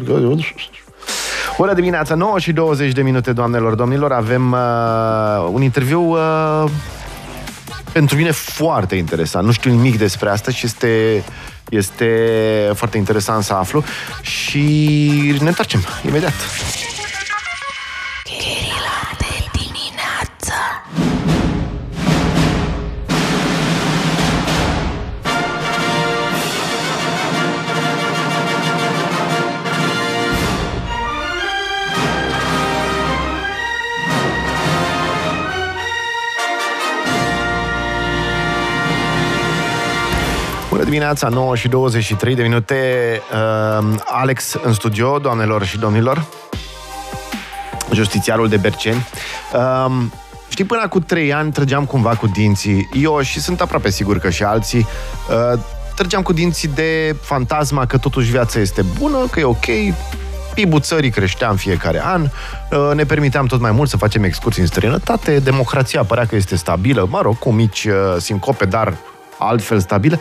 Bună 1.58 1.74
dimineața, 1.74 2.16
9 2.16 2.40
și 2.40 2.52
20 2.52 2.92
de 2.92 3.02
minute, 3.02 3.34
doamnelor, 3.34 3.76
domnilor. 3.76 4.12
Avem 4.12 4.52
uh, 4.52 5.50
un 5.52 5.62
interviu 5.62 6.02
uh, 6.02 6.64
pentru 7.94 8.16
mine 8.16 8.32
foarte 8.32 8.96
interesant. 8.96 9.46
Nu 9.46 9.52
știu 9.52 9.72
nimic 9.72 9.98
despre 9.98 10.30
asta 10.30 10.52
și 10.52 10.66
este, 10.66 11.24
este 11.70 12.08
foarte 12.74 12.98
interesant 12.98 13.44
să 13.44 13.54
aflu. 13.54 13.84
Și 14.22 14.60
ne 15.40 15.48
întoarcem 15.48 15.86
imediat. 16.06 16.34
Dimineața, 40.94 41.28
9 41.28 41.56
și 41.56 41.68
23 41.68 42.36
de 42.36 42.42
minute. 42.42 42.76
Uh, 43.80 43.96
Alex 44.06 44.54
în 44.64 44.74
studio, 44.74 45.20
doamnelor 45.20 45.66
și 45.66 45.78
domnilor. 45.78 46.26
Justițiarul 47.92 48.48
de 48.48 48.58
Berceni. 48.58 49.08
Uh, 49.54 49.92
știi, 50.50 50.66
până 50.66 50.88
cu 50.88 51.00
3 51.00 51.34
ani 51.34 51.52
trăgeam 51.52 51.86
cumva 51.86 52.16
cu 52.16 52.28
dinții. 52.28 52.90
Eu 53.02 53.22
și 53.22 53.40
sunt 53.40 53.62
aproape 53.62 53.90
sigur 53.90 54.18
că 54.18 54.30
și 54.30 54.44
alții 54.44 54.88
uh, 55.30 55.60
trăgeam 55.96 56.22
cu 56.22 56.34
dinții 56.34 56.68
de 56.68 57.16
fantasma 57.22 57.86
că 57.86 57.98
totuși 57.98 58.32
viața 58.32 58.60
este 58.60 58.82
bună, 59.00 59.18
că 59.32 59.40
e 59.40 59.44
ok, 59.44 59.66
PIB-ul 60.54 60.80
țării 60.80 61.10
creștea 61.10 61.50
în 61.50 61.56
fiecare 61.56 62.02
an, 62.06 62.22
uh, 62.22 62.96
ne 62.96 63.04
permiteam 63.04 63.46
tot 63.46 63.60
mai 63.60 63.72
mult 63.72 63.90
să 63.90 63.98
facem 63.98 64.24
excursii 64.24 64.62
în 64.62 64.68
străinătate, 64.68 65.40
democrația 65.40 66.04
părea 66.04 66.26
că 66.26 66.36
este 66.36 66.56
stabilă, 66.56 67.08
mă 67.10 67.22
rog, 67.22 67.40
cu 67.40 67.52
mici 67.52 67.86
uh, 67.86 68.16
sincope, 68.18 68.66
dar 68.66 68.94
altfel 69.38 69.80
stabilă. 69.80 70.20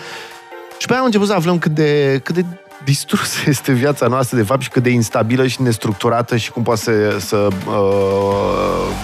Și 0.83 0.89
pe 0.89 0.93
aia 0.93 1.01
am 1.01 1.07
început 1.07 1.29
să 1.29 1.35
aflăm 1.35 1.59
cât 1.59 1.73
de, 1.73 2.21
cât 2.23 2.35
de 2.35 2.45
distrusă 2.85 3.39
este 3.51 3.73
viața 3.73 4.07
noastră, 4.07 4.37
de 4.37 4.43
fapt, 4.43 4.61
și 4.61 4.69
cât 4.69 4.83
de 4.83 4.91
instabilă 4.91 5.47
și 5.47 5.62
nestructurată 5.62 6.37
și 6.37 6.51
cum 6.51 6.62
poate 6.62 6.81
să, 6.81 7.19
să 7.19 7.49
uh, 7.67 8.95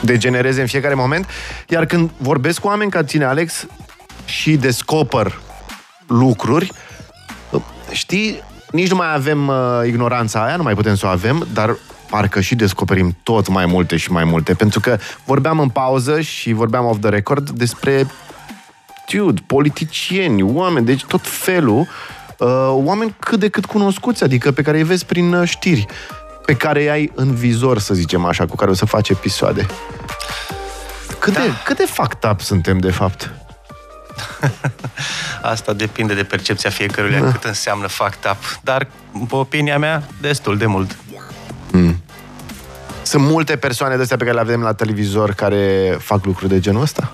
degenereze 0.00 0.60
în 0.60 0.66
fiecare 0.66 0.94
moment. 0.94 1.26
Iar 1.68 1.86
când 1.86 2.10
vorbesc 2.16 2.60
cu 2.60 2.66
oameni 2.66 2.90
ca 2.90 3.04
tine, 3.04 3.24
Alex, 3.24 3.66
și 4.24 4.56
descoper 4.56 5.40
lucruri, 6.06 6.72
știi, 7.90 8.42
nici 8.70 8.90
nu 8.90 8.96
mai 8.96 9.14
avem 9.14 9.48
uh, 9.48 9.56
ignoranța 9.86 10.44
aia, 10.44 10.56
nu 10.56 10.62
mai 10.62 10.74
putem 10.74 10.94
să 10.94 11.06
o 11.06 11.08
avem, 11.08 11.46
dar 11.52 11.76
parcă 12.10 12.40
și 12.40 12.54
descoperim 12.54 13.16
tot 13.22 13.48
mai 13.48 13.66
multe 13.66 13.96
și 13.96 14.12
mai 14.12 14.24
multe. 14.24 14.54
Pentru 14.54 14.80
că 14.80 14.98
vorbeam 15.24 15.58
în 15.58 15.68
pauză 15.68 16.20
și 16.20 16.52
vorbeam 16.52 16.84
off 16.84 17.00
the 17.00 17.08
record 17.08 17.50
despre 17.50 18.06
dude, 19.12 19.42
politicieni, 19.46 20.42
oameni, 20.42 20.86
deci 20.86 21.04
tot 21.04 21.26
felul, 21.26 21.88
uh, 22.38 22.48
oameni 22.70 23.14
cât 23.18 23.38
de 23.38 23.48
cât 23.48 23.64
cunoscuți, 23.66 24.24
adică 24.24 24.52
pe 24.52 24.62
care 24.62 24.76
îi 24.76 24.84
vezi 24.84 25.06
prin 25.06 25.32
uh, 25.32 25.48
știri, 25.48 25.86
pe 26.44 26.54
care 26.54 26.80
îi 26.80 26.90
ai 26.90 27.12
în 27.14 27.34
vizor, 27.34 27.78
să 27.78 27.94
zicem 27.94 28.24
așa, 28.24 28.46
cu 28.46 28.56
care 28.56 28.70
o 28.70 28.74
să 28.74 28.84
faci 28.84 29.08
episoade. 29.08 29.66
Cât, 31.18 31.32
da. 31.32 31.40
de, 31.40 31.50
cât 31.64 31.76
de 31.76 31.84
fucked 31.86 32.30
up 32.30 32.40
suntem, 32.40 32.78
de 32.78 32.90
fapt? 32.90 33.30
Asta 35.42 35.72
depinde 35.72 36.14
de 36.14 36.24
percepția 36.24 36.70
fiecăruia 36.70 37.20
da. 37.20 37.30
cât 37.30 37.44
înseamnă 37.44 37.86
fucked 37.86 38.30
up. 38.30 38.58
Dar, 38.62 38.88
pe 39.28 39.36
opinia 39.36 39.78
mea, 39.78 40.02
destul 40.20 40.56
de 40.56 40.66
mult. 40.66 40.96
Mm. 41.72 42.02
Sunt 43.02 43.22
multe 43.22 43.56
persoane 43.56 43.96
de 43.96 44.02
astea 44.02 44.16
pe 44.16 44.24
care 44.24 44.34
le 44.34 44.42
avem 44.42 44.62
la 44.62 44.72
televizor 44.72 45.32
care 45.32 45.96
fac 46.00 46.24
lucruri 46.24 46.52
de 46.52 46.60
genul 46.60 46.82
ăsta? 46.82 47.12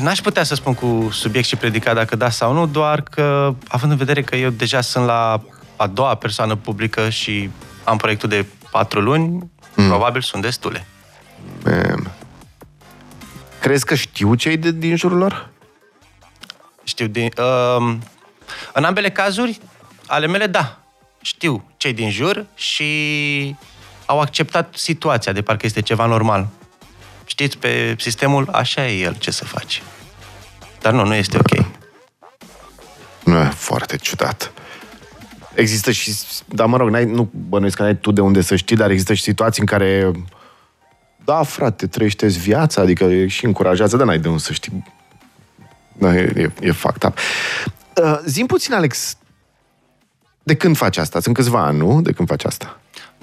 N-aș 0.00 0.20
putea 0.20 0.42
să 0.42 0.54
spun 0.54 0.74
cu 0.74 1.08
subiect 1.12 1.46
și 1.46 1.56
predicat 1.56 1.94
dacă 1.94 2.16
da 2.16 2.30
sau 2.30 2.52
nu, 2.52 2.66
doar 2.66 3.02
că, 3.02 3.54
având 3.68 3.92
în 3.92 3.98
vedere 3.98 4.22
că 4.22 4.36
eu 4.36 4.50
deja 4.50 4.80
sunt 4.80 5.04
la 5.04 5.42
a 5.76 5.86
doua 5.86 6.14
persoană 6.14 6.56
publică 6.56 7.08
și 7.08 7.50
am 7.84 7.96
proiectul 7.96 8.28
de 8.28 8.46
patru 8.70 9.00
luni, 9.00 9.50
mm. 9.74 9.88
probabil 9.88 10.20
sunt 10.20 10.42
destule. 10.42 10.86
Man. 11.64 12.10
Crezi 13.60 13.84
că 13.84 13.94
știu 13.94 14.34
cei 14.34 14.56
de, 14.56 14.70
din 14.70 14.96
jurul 14.96 15.18
lor? 15.18 15.50
Știu 16.84 17.06
din... 17.06 17.28
Uh, 17.38 17.94
în 18.72 18.84
ambele 18.84 19.10
cazuri, 19.10 19.60
ale 20.06 20.26
mele, 20.26 20.46
da. 20.46 20.78
Știu 21.20 21.64
cei 21.76 21.92
din 21.92 22.10
jur 22.10 22.46
și 22.54 23.56
au 24.06 24.20
acceptat 24.20 24.74
situația 24.76 25.32
de 25.32 25.42
parcă 25.42 25.66
este 25.66 25.80
ceva 25.80 26.06
normal. 26.06 26.46
Știți, 27.32 27.58
pe 27.58 27.94
sistemul, 27.98 28.48
așa 28.50 28.88
e 28.88 29.00
el, 29.00 29.16
ce 29.18 29.30
să 29.30 29.44
faci. 29.44 29.82
Dar 30.80 30.92
nu, 30.92 31.04
nu 31.04 31.14
este 31.14 31.38
ok. 31.38 31.66
Nu, 33.24 33.38
e 33.38 33.44
foarte 33.44 33.96
ciudat. 33.96 34.52
Există 35.54 35.90
și, 35.90 36.14
dar 36.48 36.66
mă 36.66 36.76
rog, 36.76 36.88
n-ai, 36.88 37.04
nu 37.04 37.30
bănuiesc 37.48 37.76
că 37.76 37.82
n-ai 37.82 37.96
tu 37.96 38.10
de 38.10 38.20
unde 38.20 38.40
să 38.40 38.56
știi, 38.56 38.76
dar 38.76 38.90
există 38.90 39.14
și 39.14 39.22
situații 39.22 39.60
în 39.60 39.66
care 39.66 40.10
da, 41.24 41.42
frate, 41.42 41.86
trăiește 41.86 42.26
viața, 42.26 42.80
adică 42.80 43.04
e 43.04 43.26
și 43.26 43.44
încurajează, 43.44 43.96
dar 43.96 44.06
n-ai 44.06 44.18
de 44.18 44.28
unde 44.28 44.42
să 44.42 44.52
știi 44.52 44.84
da, 45.92 46.14
e, 46.14 46.32
e, 46.36 46.50
e 46.60 46.72
fucked 46.72 47.02
up. 47.02 47.18
Uh, 48.02 48.18
zim 48.26 48.46
puțin, 48.46 48.74
Alex, 48.74 49.16
de 50.42 50.54
când 50.56 50.76
faci 50.76 50.96
asta? 50.96 51.20
Sunt 51.20 51.34
câțiva 51.34 51.64
ani, 51.64 51.78
nu? 51.78 52.02
De 52.02 52.12
când 52.12 52.28
faci 52.28 52.44
asta? 52.44 52.80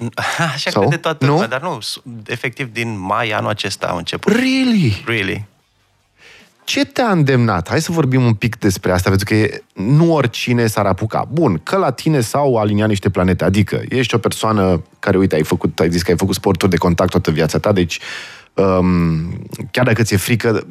Așa 0.54 0.70
Sau? 0.70 0.82
crede 0.82 0.96
toată 0.96 1.24
nu? 1.24 1.32
lumea, 1.32 1.48
dar 1.48 1.60
nu, 1.60 1.78
efectiv 2.26 2.72
din 2.72 2.98
mai 2.98 3.30
anul 3.30 3.50
acesta 3.50 3.86
au 3.86 3.96
început. 3.96 4.32
Really? 4.32 5.02
Really. 5.06 5.46
Ce 6.64 6.84
te-a 6.84 7.10
îndemnat? 7.10 7.68
Hai 7.68 7.80
să 7.80 7.92
vorbim 7.92 8.24
un 8.24 8.34
pic 8.34 8.58
despre 8.58 8.92
asta, 8.92 9.08
pentru 9.08 9.26
că 9.26 9.34
e, 9.34 9.62
nu 9.72 10.12
oricine 10.12 10.66
s-ar 10.66 10.86
apuca. 10.86 11.28
Bun, 11.32 11.60
că 11.62 11.76
la 11.76 11.90
tine 11.90 12.20
s-au 12.20 12.56
aliniat 12.56 12.88
niște 12.88 13.10
planete, 13.10 13.44
adică 13.44 13.82
ești 13.88 14.14
o 14.14 14.18
persoană 14.18 14.82
care, 14.98 15.16
uite, 15.18 15.34
ai 15.34 15.42
făcut, 15.42 15.80
ai 15.80 15.90
zis 15.90 16.02
că 16.02 16.10
ai 16.10 16.16
făcut 16.16 16.34
sporturi 16.34 16.70
de 16.70 16.76
contact 16.76 17.10
toată 17.10 17.30
viața 17.30 17.58
ta, 17.58 17.72
deci 17.72 17.98
um, 18.54 19.32
chiar 19.70 19.84
dacă 19.84 20.02
ți-e 20.02 20.16
frică, 20.16 20.66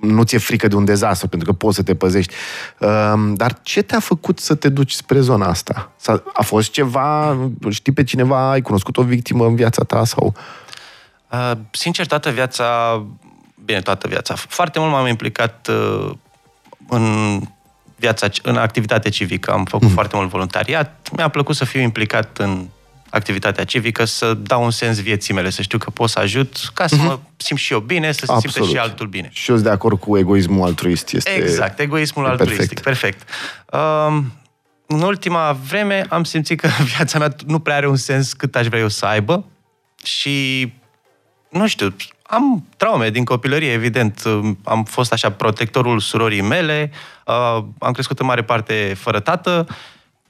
nu 0.00 0.22
ți-e 0.22 0.38
frică 0.38 0.68
de 0.68 0.74
un 0.76 0.84
dezastru, 0.84 1.28
pentru 1.28 1.50
că 1.50 1.56
poți 1.56 1.76
să 1.76 1.82
te 1.82 1.94
păzești. 1.94 2.34
Um, 2.78 3.34
dar 3.34 3.58
ce 3.62 3.82
te-a 3.82 4.00
făcut 4.00 4.38
să 4.38 4.54
te 4.54 4.68
duci 4.68 4.92
spre 4.92 5.20
zona 5.20 5.46
asta? 5.46 5.92
A 6.32 6.42
fost 6.42 6.70
ceva, 6.70 7.36
știi 7.68 7.92
pe 7.92 8.04
cineva, 8.04 8.50
ai 8.50 8.62
cunoscut 8.62 8.96
o 8.96 9.02
victimă 9.02 9.46
în 9.46 9.54
viața 9.54 9.84
ta 9.84 10.04
sau... 10.04 10.34
Uh, 11.32 11.52
sincer, 11.70 12.06
toată 12.06 12.30
viața, 12.30 12.66
bine, 13.64 13.80
toată 13.80 14.08
viața, 14.08 14.34
foarte 14.34 14.78
mult 14.78 14.90
m-am 14.90 15.06
implicat 15.06 15.68
uh, 15.68 16.10
în 16.88 17.38
viața, 17.96 18.26
în 18.42 18.56
activitate 18.56 19.08
civică. 19.08 19.52
Am 19.52 19.64
făcut 19.64 19.86
mm. 19.86 19.92
foarte 19.92 20.16
mult 20.16 20.28
voluntariat. 20.28 21.08
Mi-a 21.16 21.28
plăcut 21.28 21.56
să 21.56 21.64
fiu 21.64 21.80
implicat 21.80 22.38
în 22.38 22.66
activitatea 23.16 23.64
civică, 23.64 24.04
să 24.04 24.34
dau 24.34 24.64
un 24.64 24.70
sens 24.70 25.00
vieții 25.00 25.34
mele, 25.34 25.50
să 25.50 25.62
știu 25.62 25.78
că 25.78 25.90
pot 25.90 26.08
să 26.08 26.18
ajut 26.18 26.70
ca 26.74 26.86
să 26.86 26.96
mm-hmm. 26.96 27.04
mă 27.04 27.18
simt 27.36 27.58
și 27.58 27.72
eu 27.72 27.78
bine, 27.78 28.12
să 28.12 28.24
se 28.24 28.32
Absolut. 28.32 28.54
simte 28.54 28.70
și 28.70 28.78
altul 28.78 29.06
bine. 29.06 29.28
Și 29.32 29.50
eu 29.50 29.56
sunt 29.56 29.68
de 29.68 29.74
acord 29.74 29.98
cu 29.98 30.18
egoismul 30.18 30.66
altruist. 30.66 31.12
Este 31.12 31.30
exact, 31.30 31.78
egoismul 31.78 32.26
altruistic, 32.26 32.80
perfect. 32.80 33.22
perfect. 33.22 34.08
Um, 34.08 34.32
în 34.86 35.00
ultima 35.00 35.58
vreme 35.68 36.06
am 36.08 36.24
simțit 36.24 36.60
că 36.60 36.68
viața 36.96 37.18
mea 37.18 37.34
nu 37.46 37.58
prea 37.58 37.76
are 37.76 37.88
un 37.88 37.96
sens 37.96 38.32
cât 38.32 38.56
aș 38.56 38.66
vrea 38.66 38.80
eu 38.80 38.88
să 38.88 39.06
aibă 39.06 39.44
și, 40.02 40.72
nu 41.50 41.66
știu, 41.66 41.96
am 42.22 42.66
traume 42.76 43.10
din 43.10 43.24
copilărie, 43.24 43.72
evident. 43.72 44.22
Am 44.64 44.84
fost 44.84 45.12
așa 45.12 45.30
protectorul 45.30 46.00
surorii 46.00 46.40
mele, 46.40 46.90
uh, 47.26 47.64
am 47.78 47.92
crescut 47.92 48.18
în 48.18 48.26
mare 48.26 48.42
parte 48.42 48.94
fără 48.98 49.20
tată 49.20 49.66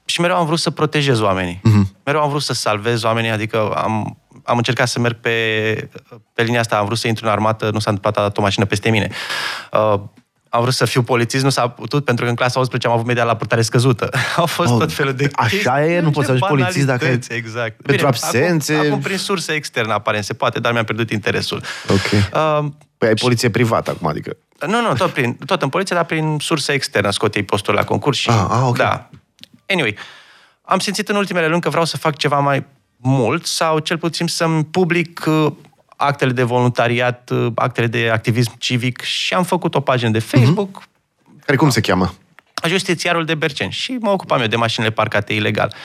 și 0.09 0.21
mereu 0.21 0.37
am 0.37 0.45
vrut 0.45 0.59
să 0.59 0.69
protejez 0.69 1.19
oamenii. 1.19 1.61
Uh-huh. 1.63 1.93
Mereu 2.03 2.21
am 2.21 2.29
vrut 2.29 2.41
să 2.41 2.53
salvez 2.53 3.03
oamenii, 3.03 3.29
adică 3.29 3.69
am, 3.69 4.17
am 4.43 4.57
încercat 4.57 4.87
să 4.87 4.99
merg 4.99 5.19
pe, 5.19 5.89
pe 6.33 6.43
linia 6.43 6.59
asta, 6.59 6.77
am 6.77 6.85
vrut 6.85 6.97
să 6.97 7.07
intru 7.07 7.25
în 7.25 7.31
armată, 7.31 7.69
nu 7.71 7.79
s-a 7.79 7.89
întâmplat, 7.89 8.17
a 8.17 8.21
dat 8.21 8.37
o 8.37 8.41
mașină 8.41 8.65
peste 8.65 8.89
mine. 8.89 9.09
Uh, 9.71 9.99
am 10.49 10.61
vrut 10.61 10.73
să 10.73 10.85
fiu 10.85 11.01
polițist, 11.01 11.43
nu 11.43 11.49
s-a 11.49 11.67
putut, 11.67 12.05
pentru 12.05 12.23
că 12.23 12.29
în 12.29 12.35
clasa 12.35 12.59
11 12.59 12.87
am 12.87 12.93
avut 12.93 13.05
media 13.05 13.23
la 13.23 13.35
purtare 13.35 13.61
scăzută. 13.61 14.09
Au 14.37 14.45
fost 14.45 14.71
oh, 14.71 14.79
tot 14.79 14.93
felul 14.93 15.13
de 15.13 15.29
Așa 15.33 15.85
e, 15.85 15.99
nu 15.99 16.09
poți 16.09 16.25
să 16.25 16.31
ajungi 16.31 16.53
polițist 16.53 16.85
dacă 16.85 17.05
ai... 17.05 17.19
Exact. 17.29 17.81
Pentru 17.81 17.95
Bine, 17.95 18.07
absențe... 18.07 18.73
Acum, 18.73 18.87
acum, 18.87 18.99
prin 18.99 19.17
surse 19.17 19.51
externe, 19.51 19.93
aparent, 19.93 20.23
se 20.23 20.33
poate, 20.33 20.59
dar 20.59 20.71
mi-am 20.71 20.83
pierdut 20.83 21.11
interesul. 21.11 21.61
Ok. 21.89 22.11
Uh, 22.11 22.71
păi 22.97 23.07
ai 23.07 23.13
poliție 23.13 23.47
și... 23.47 23.53
privată 23.53 23.91
acum, 23.91 24.07
adică... 24.07 24.37
Nu, 24.67 24.81
nu, 24.81 24.93
tot, 24.93 25.09
prin, 25.09 25.33
tot 25.45 25.61
în 25.61 25.69
poliție, 25.69 25.95
dar 25.95 26.05
prin 26.05 26.37
surse 26.39 26.71
externe. 26.71 27.11
Scot 27.11 27.35
ei 27.35 27.43
postul 27.43 27.73
la 27.73 27.83
concurs 27.83 28.17
și... 28.17 28.29
Ah, 28.29 28.45
ah 28.49 28.63
ok. 28.67 28.77
Da. 28.77 29.09
Anyway, 29.67 29.97
am 30.61 30.79
simțit 30.79 31.09
în 31.09 31.15
ultimele 31.15 31.47
luni 31.47 31.61
că 31.61 31.69
vreau 31.69 31.85
să 31.85 31.97
fac 31.97 32.17
ceva 32.17 32.39
mai 32.39 32.65
mult 32.97 33.45
sau 33.45 33.79
cel 33.79 33.97
puțin 33.97 34.27
să-mi 34.27 34.65
public 34.65 35.23
uh, 35.27 35.51
actele 35.95 36.31
de 36.31 36.43
voluntariat, 36.43 37.29
uh, 37.29 37.51
actele 37.55 37.87
de 37.87 38.09
activism 38.09 38.57
civic 38.57 39.01
și 39.01 39.33
am 39.33 39.43
făcut 39.43 39.75
o 39.75 39.79
pagină 39.79 40.09
de 40.09 40.19
Facebook. 40.19 40.81
Mm-hmm. 40.81 41.45
Care 41.45 41.57
cum 41.57 41.69
se 41.69 41.81
cheamă? 41.81 42.13
Justițiarul 42.67 43.25
de 43.25 43.35
Berceni. 43.35 43.71
Și 43.71 43.91
mă 43.91 44.09
ocupam 44.09 44.41
eu 44.41 44.47
de 44.47 44.55
mașinile 44.55 44.91
parcate 44.91 45.33
ilegal. 45.33 45.75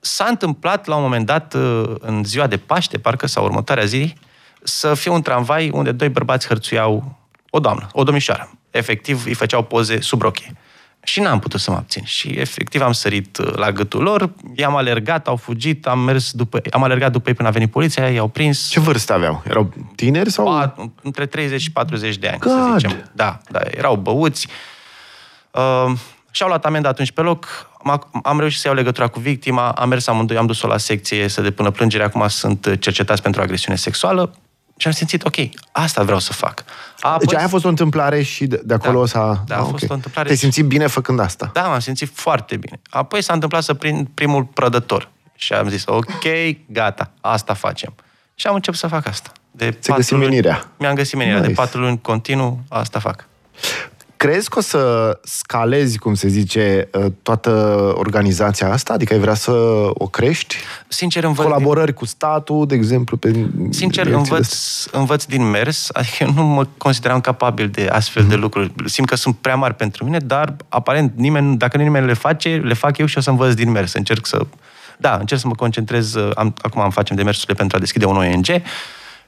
S-a 0.00 0.24
întâmplat 0.24 0.86
la 0.86 0.96
un 0.96 1.02
moment 1.02 1.26
dat, 1.26 1.54
uh, 1.54 1.94
în 1.98 2.24
ziua 2.24 2.46
de 2.46 2.56
Paște, 2.56 2.98
parcă, 2.98 3.26
sau 3.26 3.44
următoarea 3.44 3.84
zi, 3.84 4.14
să 4.62 4.94
fie 4.94 5.10
un 5.10 5.22
tramvai 5.22 5.70
unde 5.70 5.92
doi 5.92 6.08
bărbați 6.08 6.46
hărțuiau 6.46 7.18
o 7.50 7.58
doamnă, 7.58 7.88
o 7.92 8.02
domnișoară. 8.02 8.50
Efectiv, 8.70 9.26
îi 9.26 9.34
făceau 9.34 9.62
poze 9.62 10.00
sub 10.00 10.22
rochie. 10.22 10.56
Și 11.06 11.20
n-am 11.20 11.38
putut 11.38 11.60
să 11.60 11.70
mă 11.70 11.76
abțin. 11.76 12.04
Și 12.04 12.28
efectiv 12.28 12.82
am 12.82 12.92
sărit 12.92 13.36
uh, 13.36 13.54
la 13.54 13.72
gâtul 13.72 14.02
lor, 14.02 14.30
i-am 14.54 14.76
alergat, 14.76 15.26
au 15.26 15.36
fugit, 15.36 15.86
am 15.86 15.98
mers 15.98 16.32
după, 16.32 16.60
am 16.70 16.82
alergat 16.82 17.12
după 17.12 17.28
ei 17.28 17.34
până 17.34 17.48
a 17.48 17.50
venit 17.50 17.70
poliția, 17.70 18.10
i-au 18.10 18.28
prins. 18.28 18.68
Ce 18.68 18.80
vârstă 18.80 19.12
aveau? 19.12 19.42
Erau 19.48 19.72
tineri 19.94 20.30
sau? 20.30 20.48
A, 20.48 20.74
între 21.02 21.26
30 21.26 21.60
și 21.60 21.72
40 21.72 22.16
de 22.16 22.28
ani, 22.28 22.38
God. 22.38 22.52
să 22.52 22.74
zicem. 22.78 23.10
Da, 23.12 23.40
da, 23.50 23.60
erau 23.70 23.96
băuți. 23.96 24.48
Uh, 25.50 25.92
și-au 26.30 26.48
luat 26.48 26.64
amendă 26.64 26.88
atunci 26.88 27.10
pe 27.10 27.20
loc, 27.20 27.70
am, 27.84 28.22
am 28.22 28.38
reușit 28.38 28.60
să 28.60 28.66
iau 28.66 28.76
legătura 28.76 29.08
cu 29.08 29.20
victima, 29.20 29.70
am 29.70 29.88
mers 29.88 30.06
amândoi, 30.06 30.36
am 30.36 30.46
dus-o 30.46 30.66
la 30.66 30.76
secție 30.76 31.28
să 31.28 31.40
depună 31.40 31.70
plângere, 31.70 32.02
acum 32.02 32.28
sunt 32.28 32.76
cercetați 32.80 33.22
pentru 33.22 33.40
agresiune 33.40 33.76
sexuală. 33.76 34.34
Și 34.76 34.86
am 34.86 34.92
simțit, 34.92 35.24
ok, 35.24 35.34
asta 35.72 36.02
vreau 36.02 36.18
să 36.18 36.32
fac. 36.32 36.64
Apoi, 37.00 37.18
deci 37.26 37.34
aia 37.34 37.44
a 37.44 37.48
fost 37.48 37.64
o 37.64 37.68
întâmplare 37.68 38.22
și 38.22 38.46
de, 38.46 38.60
de 38.64 38.74
acolo 38.74 39.00
da, 39.00 39.06
s-a... 39.06 39.42
Da, 39.46 39.54
a 39.54 39.58
ah, 39.58 39.64
fost 39.64 39.74
okay. 39.74 39.88
o 39.90 39.94
întâmplare. 39.94 40.26
Te-ai 40.26 40.38
simțit 40.40 40.64
bine 40.64 40.86
făcând 40.86 41.20
asta? 41.20 41.50
Da, 41.52 41.62
m-am 41.62 41.78
simțit 41.78 42.10
foarte 42.14 42.56
bine. 42.56 42.80
Apoi 42.90 43.22
s-a 43.22 43.32
întâmplat 43.32 43.62
să 43.62 43.74
prind 43.74 44.06
primul 44.14 44.44
prădător. 44.44 45.08
Și 45.34 45.52
am 45.52 45.68
zis, 45.68 45.82
ok, 45.86 46.24
gata, 46.66 47.10
asta 47.20 47.54
facem. 47.54 47.94
Și 48.34 48.46
am 48.46 48.54
început 48.54 48.78
să 48.78 48.86
fac 48.86 49.06
asta. 49.06 49.32
De 49.50 49.70
Ți-ai 49.70 49.96
găsit 49.96 50.16
menirea. 50.16 50.70
Mi-am 50.78 50.94
găsit 50.94 51.16
menirea. 51.16 51.38
Nice. 51.38 51.52
De 51.52 51.60
patru 51.60 51.80
luni 51.80 52.00
continuu, 52.00 52.60
asta 52.68 52.98
fac. 52.98 53.26
Crezi 54.16 54.48
că 54.48 54.58
o 54.58 54.62
să 54.62 55.18
scalezi, 55.22 55.98
cum 55.98 56.14
se 56.14 56.28
zice, 56.28 56.88
uh, 56.92 57.06
toată 57.22 57.50
organizația 57.96 58.72
asta? 58.72 58.92
Adică 58.92 59.12
ai 59.12 59.18
vrea 59.18 59.34
să 59.34 59.52
o 59.88 60.06
crești? 60.06 60.56
Sincer, 60.88 61.24
învăț... 61.24 61.44
Colaborări 61.44 61.94
cu 61.94 62.04
statul, 62.04 62.66
de 62.66 62.74
exemplu? 62.74 63.16
Pe 63.16 63.46
Sincer, 63.70 64.06
învăț, 64.06 64.84
de... 64.84 64.96
învăț 64.96 65.24
din 65.24 65.50
mers. 65.50 65.88
Adică 65.92 66.16
eu 66.20 66.32
nu 66.32 66.42
mă 66.42 66.66
consideram 66.76 67.20
capabil 67.20 67.68
de 67.68 67.86
astfel 67.86 68.24
mm-hmm. 68.24 68.28
de 68.28 68.34
mhm. 68.34 68.42
lucruri. 68.42 68.72
Simt 68.84 69.08
că 69.08 69.16
sunt 69.16 69.36
prea 69.36 69.56
mari 69.56 69.74
pentru 69.74 70.04
mine, 70.04 70.18
dar 70.18 70.56
aparent 70.68 71.12
nimeni, 71.16 71.56
dacă 71.56 71.76
nimeni 71.76 72.06
le 72.06 72.14
face, 72.14 72.48
le 72.64 72.74
fac 72.74 72.98
eu 72.98 73.06
și 73.06 73.18
o 73.18 73.20
să 73.20 73.30
învăț 73.30 73.54
din 73.54 73.70
mers. 73.70 73.92
Încerc 73.92 74.26
să... 74.26 74.46
Da, 74.98 75.16
încerc 75.20 75.40
să 75.40 75.46
mă 75.46 75.54
concentrez. 75.54 76.14
Uh, 76.14 76.30
am, 76.34 76.54
acum 76.62 76.80
am 76.80 76.90
facem 76.90 77.16
demersurile 77.16 77.54
pentru 77.54 77.76
a 77.76 77.80
deschide 77.80 78.04
un 78.04 78.16
ONG 78.16 78.46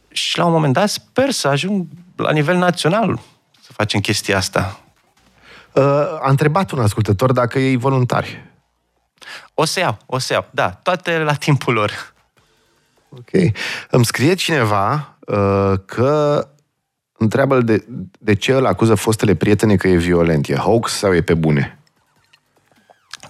și 0.09 0.39
la 0.39 0.45
un 0.45 0.53
moment 0.53 0.73
dat 0.73 0.89
sper 0.89 1.31
să 1.31 1.49
ajung 1.49 1.87
la 2.17 2.33
nivel 2.33 2.57
național 2.57 3.21
să 3.69 3.75
facem 3.75 4.01
chestia 4.01 4.37
asta. 4.37 4.81
Uh, 5.73 5.83
a 6.21 6.29
întrebat 6.29 6.71
un 6.71 6.81
ascultător 6.81 7.33
dacă 7.33 7.59
ei 7.59 7.77
voluntari. 7.77 8.45
O 9.55 9.65
să 9.65 9.81
iau, 9.81 9.99
o 10.07 10.19
să 10.19 10.33
iau. 10.33 10.47
Da, 10.51 10.71
toate 10.71 11.19
la 11.19 11.35
timpul 11.35 11.75
lor. 11.75 12.15
Ok. 13.09 13.53
Îmi 13.91 14.05
scrie 14.05 14.35
cineva 14.35 15.17
uh, 15.21 15.73
că 15.85 16.49
întreabă 17.13 17.61
de, 17.61 17.85
de 18.19 18.35
ce 18.35 18.53
îl 18.53 18.67
acuză 18.67 18.95
fostele 18.95 19.35
prietene 19.35 19.77
că 19.77 19.89
e 19.89 19.97
violent. 19.97 20.49
E 20.49 20.55
hoax 20.55 20.93
sau 20.93 21.15
e 21.15 21.21
pe 21.21 21.35
bune? 21.35 21.78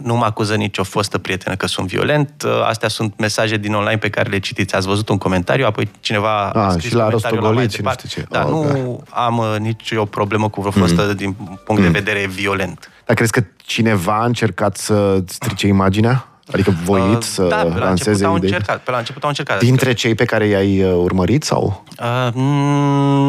Nu 0.02 0.16
mă 0.16 0.24
acuză 0.24 0.54
nicio 0.54 0.82
fostă 0.82 1.18
prietenă 1.18 1.56
că 1.56 1.66
sunt 1.66 1.86
violent. 1.86 2.42
Uh, 2.46 2.62
astea 2.66 2.88
sunt 2.88 3.18
mesaje 3.18 3.56
din 3.56 3.74
online 3.74 3.98
pe 3.98 4.08
care 4.10 4.30
le 4.30 4.38
citiți. 4.38 4.74
Ați 4.74 4.86
văzut 4.86 5.08
un 5.08 5.18
comentariu, 5.18 5.66
apoi 5.66 5.90
cineva 6.00 6.50
a, 6.50 6.64
a 6.64 6.70
scris 6.70 6.88
și 6.88 6.94
la 6.94 7.08
rostogoliți, 7.08 7.82
nu 7.82 7.90
știu 7.90 8.08
ce. 8.08 8.26
Da, 8.30 8.44
oh, 8.44 8.50
nu 8.50 8.58
okay. 8.58 9.24
am 9.26 9.38
uh, 9.38 9.56
nicio 9.58 10.04
problemă 10.04 10.48
cu 10.48 10.60
vreo 10.60 10.72
fostă 10.72 11.02
mm. 11.02 11.14
din 11.14 11.32
punct 11.64 11.82
mm. 11.82 11.92
de 11.92 11.98
vedere 11.98 12.26
violent. 12.26 12.90
Dar 13.04 13.16
crezi 13.16 13.32
că 13.32 13.42
cineva 13.56 14.20
a 14.20 14.24
încercat 14.24 14.76
să 14.76 15.22
strice 15.26 15.66
imaginea? 15.66 16.28
Adică 16.52 16.74
voit 16.84 17.16
uh, 17.16 17.22
să 17.22 17.42
da, 17.42 17.56
pe 17.56 17.78
la 17.78 17.84
lanseze 17.84 18.24
au 18.24 18.34
încercat, 18.34 18.80
pe 18.80 18.90
la 18.90 18.98
început 18.98 19.22
au 19.22 19.28
încercat. 19.28 19.58
Dintre 19.58 19.92
cei 19.92 20.14
pe 20.14 20.24
care 20.24 20.46
i-ai 20.46 20.82
uh, 20.82 20.92
urmărit 20.92 21.44
sau? 21.44 21.84
Uh, 21.98 22.34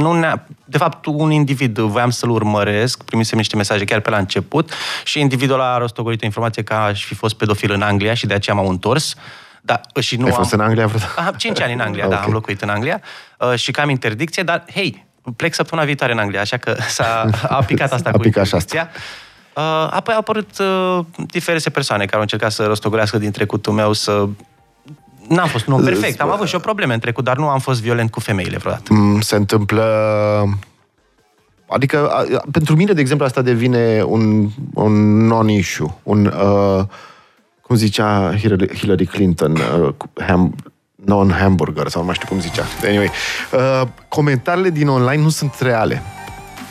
nu 0.01 0.13
ne 0.13 0.33
De 0.65 0.77
fapt, 0.77 1.05
un 1.05 1.31
individ 1.31 1.77
voiam 1.77 2.09
să-l 2.09 2.29
urmăresc, 2.29 3.03
primisem 3.03 3.37
niște 3.37 3.55
mesaje 3.55 3.83
chiar 3.83 3.99
pe 3.99 4.09
la 4.09 4.17
început 4.17 4.71
și 5.03 5.19
individul 5.19 5.61
a 5.61 5.77
rostogolit 5.77 6.21
o 6.21 6.25
informație 6.25 6.63
că 6.63 6.73
aș 6.73 7.05
fi 7.05 7.15
fost 7.15 7.35
pedofil 7.35 7.71
în 7.71 7.81
Anglia 7.81 8.13
și 8.13 8.25
de 8.25 8.33
aceea 8.33 8.55
m-au 8.55 8.69
întors. 8.69 9.15
Da, 9.61 9.81
și 9.99 10.15
nu 10.15 10.25
Ai 10.25 10.31
am... 10.31 10.35
fost 10.35 10.51
în 10.51 10.59
Anglia 10.59 10.87
vreodată? 10.87 11.13
Ah, 11.15 11.33
5 11.37 11.61
ani 11.61 11.73
în 11.73 11.79
Anglia, 11.79 12.05
okay. 12.07 12.17
da, 12.17 12.23
am 12.23 12.31
locuit 12.31 12.61
în 12.61 12.69
Anglia 12.69 13.01
uh, 13.39 13.55
și 13.55 13.71
că 13.71 13.81
am 13.81 13.89
interdicție, 13.89 14.43
dar 14.43 14.63
hei, 14.73 15.05
plec 15.35 15.53
săptămâna 15.53 15.85
viitoare 15.87 16.13
în 16.13 16.19
Anglia, 16.19 16.41
așa 16.41 16.57
că 16.57 16.75
s-a 16.87 17.29
aplicat 17.47 17.91
asta 17.91 18.09
a 18.13 18.17
cu 18.17 18.23
interdicția. 18.25 18.81
Asta. 18.81 18.99
Uh, 19.59 19.87
apoi 19.89 20.13
au 20.13 20.19
apărut 20.19 20.49
uh, 20.59 21.05
diverse 21.25 21.69
persoane 21.69 22.03
care 22.03 22.15
au 22.15 22.21
încercat 22.21 22.51
să 22.51 22.63
răstogolească 22.63 23.17
din 23.17 23.31
trecutul 23.31 23.73
meu, 23.73 23.93
să 23.93 24.27
N-am 25.27 25.47
fost 25.47 25.67
un 25.67 25.73
om 25.73 25.83
perfect, 25.83 26.21
am 26.21 26.29
avut 26.29 26.47
și 26.47 26.55
o 26.55 26.59
probleme 26.59 26.93
în 26.93 26.99
trecut, 26.99 27.23
dar 27.23 27.37
nu 27.37 27.47
am 27.47 27.59
fost 27.59 27.81
violent 27.81 28.11
cu 28.11 28.19
femeile 28.19 28.57
vreodată. 28.57 28.93
Mm, 28.93 29.21
se 29.21 29.35
întâmplă... 29.35 29.83
Adică, 31.67 32.25
pentru 32.51 32.75
mine, 32.75 32.93
de 32.93 33.01
exemplu, 33.01 33.25
asta 33.25 33.41
devine 33.41 34.03
un, 34.05 34.49
un 34.73 35.25
non-issue, 35.27 35.95
un, 36.03 36.25
uh, 36.25 36.83
cum 37.61 37.75
zicea 37.75 38.35
Hillary 38.73 39.05
Clinton, 39.05 39.57
uh, 39.81 39.93
ham, 40.25 40.55
non-hamburger, 41.05 41.87
sau 41.87 41.99
nu 42.01 42.05
mai 42.05 42.15
știu 42.15 42.27
cum 42.27 42.39
zicea. 42.39 42.63
Anyway, 42.85 43.11
uh, 43.53 43.87
comentariile 44.07 44.69
din 44.69 44.87
online 44.87 45.21
nu 45.21 45.29
sunt 45.29 45.55
reale 45.59 46.01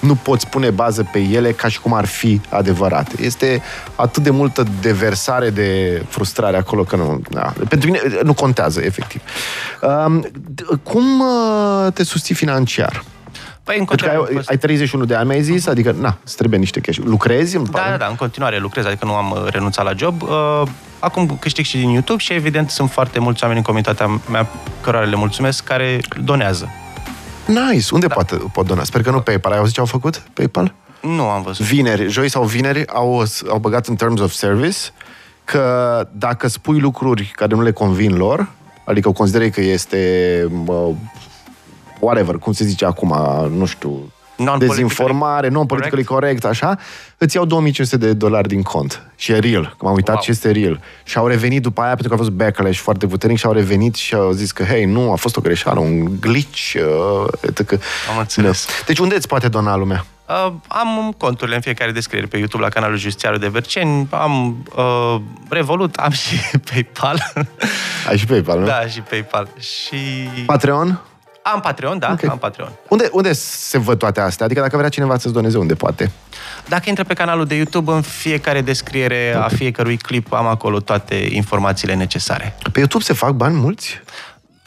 nu 0.00 0.14
poți 0.14 0.46
pune 0.48 0.70
bază 0.70 1.08
pe 1.12 1.18
ele 1.18 1.52
ca 1.52 1.68
și 1.68 1.80
cum 1.80 1.92
ar 1.92 2.04
fi 2.04 2.40
adevărate. 2.48 3.22
Este 3.22 3.62
atât 3.94 4.22
de 4.22 4.30
multă 4.30 4.64
deversare 4.80 5.50
de 5.50 6.02
frustrare 6.08 6.56
acolo 6.56 6.82
că 6.82 6.96
nu... 6.96 7.20
Da. 7.30 7.52
Pentru 7.68 7.90
mine 7.90 8.00
nu 8.22 8.34
contează, 8.34 8.80
efectiv. 8.80 9.20
Um, 9.82 10.26
cum 10.82 11.20
uh, 11.20 11.92
te 11.92 12.04
susții 12.04 12.34
financiar? 12.34 13.04
Păi, 13.62 13.78
în 13.78 13.84
continuare, 13.84 14.18
ai, 14.18 14.42
ai 14.44 14.58
31 14.58 15.04
de 15.04 15.14
ani, 15.14 15.26
mi-ai 15.26 15.42
zis? 15.42 15.66
Adică, 15.66 15.94
na, 16.00 16.18
îți 16.24 16.36
trebuie 16.36 16.58
niște 16.58 16.80
cash. 16.80 16.98
Lucrezi? 17.04 17.58
Da, 17.58 17.86
da, 17.90 17.96
da, 17.96 18.06
în 18.06 18.14
continuare 18.14 18.58
lucrez, 18.58 18.84
adică 18.84 19.04
nu 19.04 19.14
am 19.14 19.30
uh, 19.30 19.46
renunțat 19.50 19.84
la 19.84 19.92
job. 19.96 20.22
Uh, 20.22 20.62
acum 20.98 21.36
câștig 21.40 21.64
și 21.64 21.76
din 21.76 21.88
YouTube 21.88 22.22
și, 22.22 22.32
evident, 22.32 22.70
sunt 22.70 22.90
foarte 22.90 23.18
mulți 23.18 23.42
oameni 23.42 23.60
în 23.60 23.64
comunitatea 23.64 24.20
mea, 24.30 24.46
cărora 24.80 25.04
le 25.04 25.16
mulțumesc, 25.16 25.64
care 25.64 26.00
donează. 26.24 26.68
Nice! 27.48 27.94
Unde 27.94 28.06
da. 28.06 28.14
poate, 28.14 28.36
pot 28.52 28.66
dona? 28.66 28.84
Sper 28.84 29.02
că 29.02 29.10
nu 29.10 29.20
PayPal. 29.20 29.52
Ai 29.52 29.58
auzit 29.58 29.74
ce 29.74 29.80
au 29.80 29.86
făcut 29.86 30.22
PayPal? 30.32 30.74
Nu 31.00 31.22
am 31.22 31.42
văzut. 31.42 31.66
Vineri, 31.66 32.08
joi 32.08 32.28
sau 32.28 32.44
vineri 32.44 32.86
au, 32.86 33.24
au 33.48 33.58
băgat 33.58 33.86
în 33.86 33.96
terms 33.96 34.20
of 34.20 34.32
service 34.32 34.78
că 35.44 36.06
dacă 36.12 36.48
spui 36.48 36.80
lucruri 36.80 37.32
care 37.36 37.54
nu 37.54 37.62
le 37.62 37.72
convin 37.72 38.16
lor, 38.16 38.48
adică 38.84 39.10
consideră 39.10 39.48
că 39.48 39.60
este 39.60 40.46
uh, 40.66 40.94
whatever, 42.00 42.34
cum 42.34 42.52
se 42.52 42.64
zice 42.64 42.84
acum, 42.84 43.16
nu 43.56 43.64
știu, 43.64 44.12
dezinformare, 44.58 45.48
non-politically 45.48 46.04
correct. 46.04 46.40
correct, 46.40 46.44
așa, 46.44 46.78
îți 47.18 47.36
iau 47.36 47.44
2500 47.44 48.06
de 48.06 48.12
dolari 48.12 48.48
din 48.48 48.62
cont. 48.62 49.02
Și 49.16 49.32
e 49.32 49.38
real, 49.38 49.74
că 49.78 49.84
m-am 49.84 49.94
uitat 49.94 50.14
wow. 50.14 50.22
și 50.22 50.30
este 50.30 50.50
real. 50.50 50.80
Și 51.04 51.18
au 51.18 51.26
revenit 51.26 51.62
după 51.62 51.80
aia, 51.80 51.94
pentru 51.94 52.08
că 52.08 52.14
a 52.14 52.18
fost 52.18 52.30
backlash 52.30 52.78
foarte 52.78 53.06
puternic 53.06 53.38
și 53.38 53.46
au 53.46 53.52
revenit 53.52 53.94
și 53.94 54.14
au 54.14 54.30
zis 54.30 54.52
că, 54.52 54.64
hei, 54.64 54.84
nu, 54.84 55.12
a 55.12 55.14
fost 55.14 55.36
o 55.36 55.40
greșeală, 55.40 55.80
un 55.80 56.20
glitch, 56.20 56.74
uh, 56.74 57.26
etc. 57.40 57.72
Am 58.10 58.18
înțeles. 58.18 58.66
Da. 58.66 58.72
Deci 58.86 58.98
unde 58.98 59.14
îți 59.14 59.28
poate 59.28 59.48
dona 59.48 59.76
lumea? 59.76 60.04
Uh, 60.28 60.52
am 60.68 61.14
conturile 61.18 61.56
în 61.56 61.62
fiecare 61.62 61.90
descriere 61.90 62.26
pe 62.26 62.36
YouTube 62.36 62.62
la 62.62 62.68
canalul 62.68 62.96
Justițiarul 62.96 63.38
de 63.38 63.48
Verceni, 63.48 64.06
am 64.10 64.66
uh, 64.76 65.20
Revolut, 65.48 65.96
am 65.96 66.10
și 66.10 66.36
PayPal. 66.70 67.32
Ai 68.08 68.16
și 68.18 68.26
PayPal, 68.26 68.58
nu? 68.58 68.66
Da, 68.66 68.86
și 68.86 69.00
PayPal. 69.00 69.48
Și... 69.58 69.96
Patreon? 70.46 71.00
Am 71.52 71.60
Patreon, 71.60 71.98
da, 71.98 72.10
okay. 72.12 72.28
am 72.30 72.38
Patreon. 72.38 72.72
Unde, 72.88 73.08
unde 73.12 73.32
se 73.32 73.78
văd 73.78 73.98
toate 73.98 74.20
astea? 74.20 74.44
Adică 74.44 74.60
dacă 74.60 74.76
vrea 74.76 74.88
cineva 74.88 75.18
să-ți 75.18 75.34
doneze, 75.34 75.58
unde 75.58 75.74
poate? 75.74 76.10
Dacă 76.68 76.82
intră 76.86 77.04
pe 77.04 77.14
canalul 77.14 77.44
de 77.44 77.54
YouTube, 77.54 77.92
în 77.92 78.00
fiecare 78.00 78.60
descriere 78.60 79.32
okay. 79.34 79.46
a 79.46 79.48
fiecărui 79.48 79.96
clip 79.96 80.32
am 80.32 80.46
acolo 80.46 80.80
toate 80.80 81.14
informațiile 81.14 81.94
necesare. 81.94 82.54
Pe 82.72 82.78
YouTube 82.78 83.04
se 83.04 83.12
fac 83.12 83.30
bani 83.30 83.54
mulți? 83.54 84.00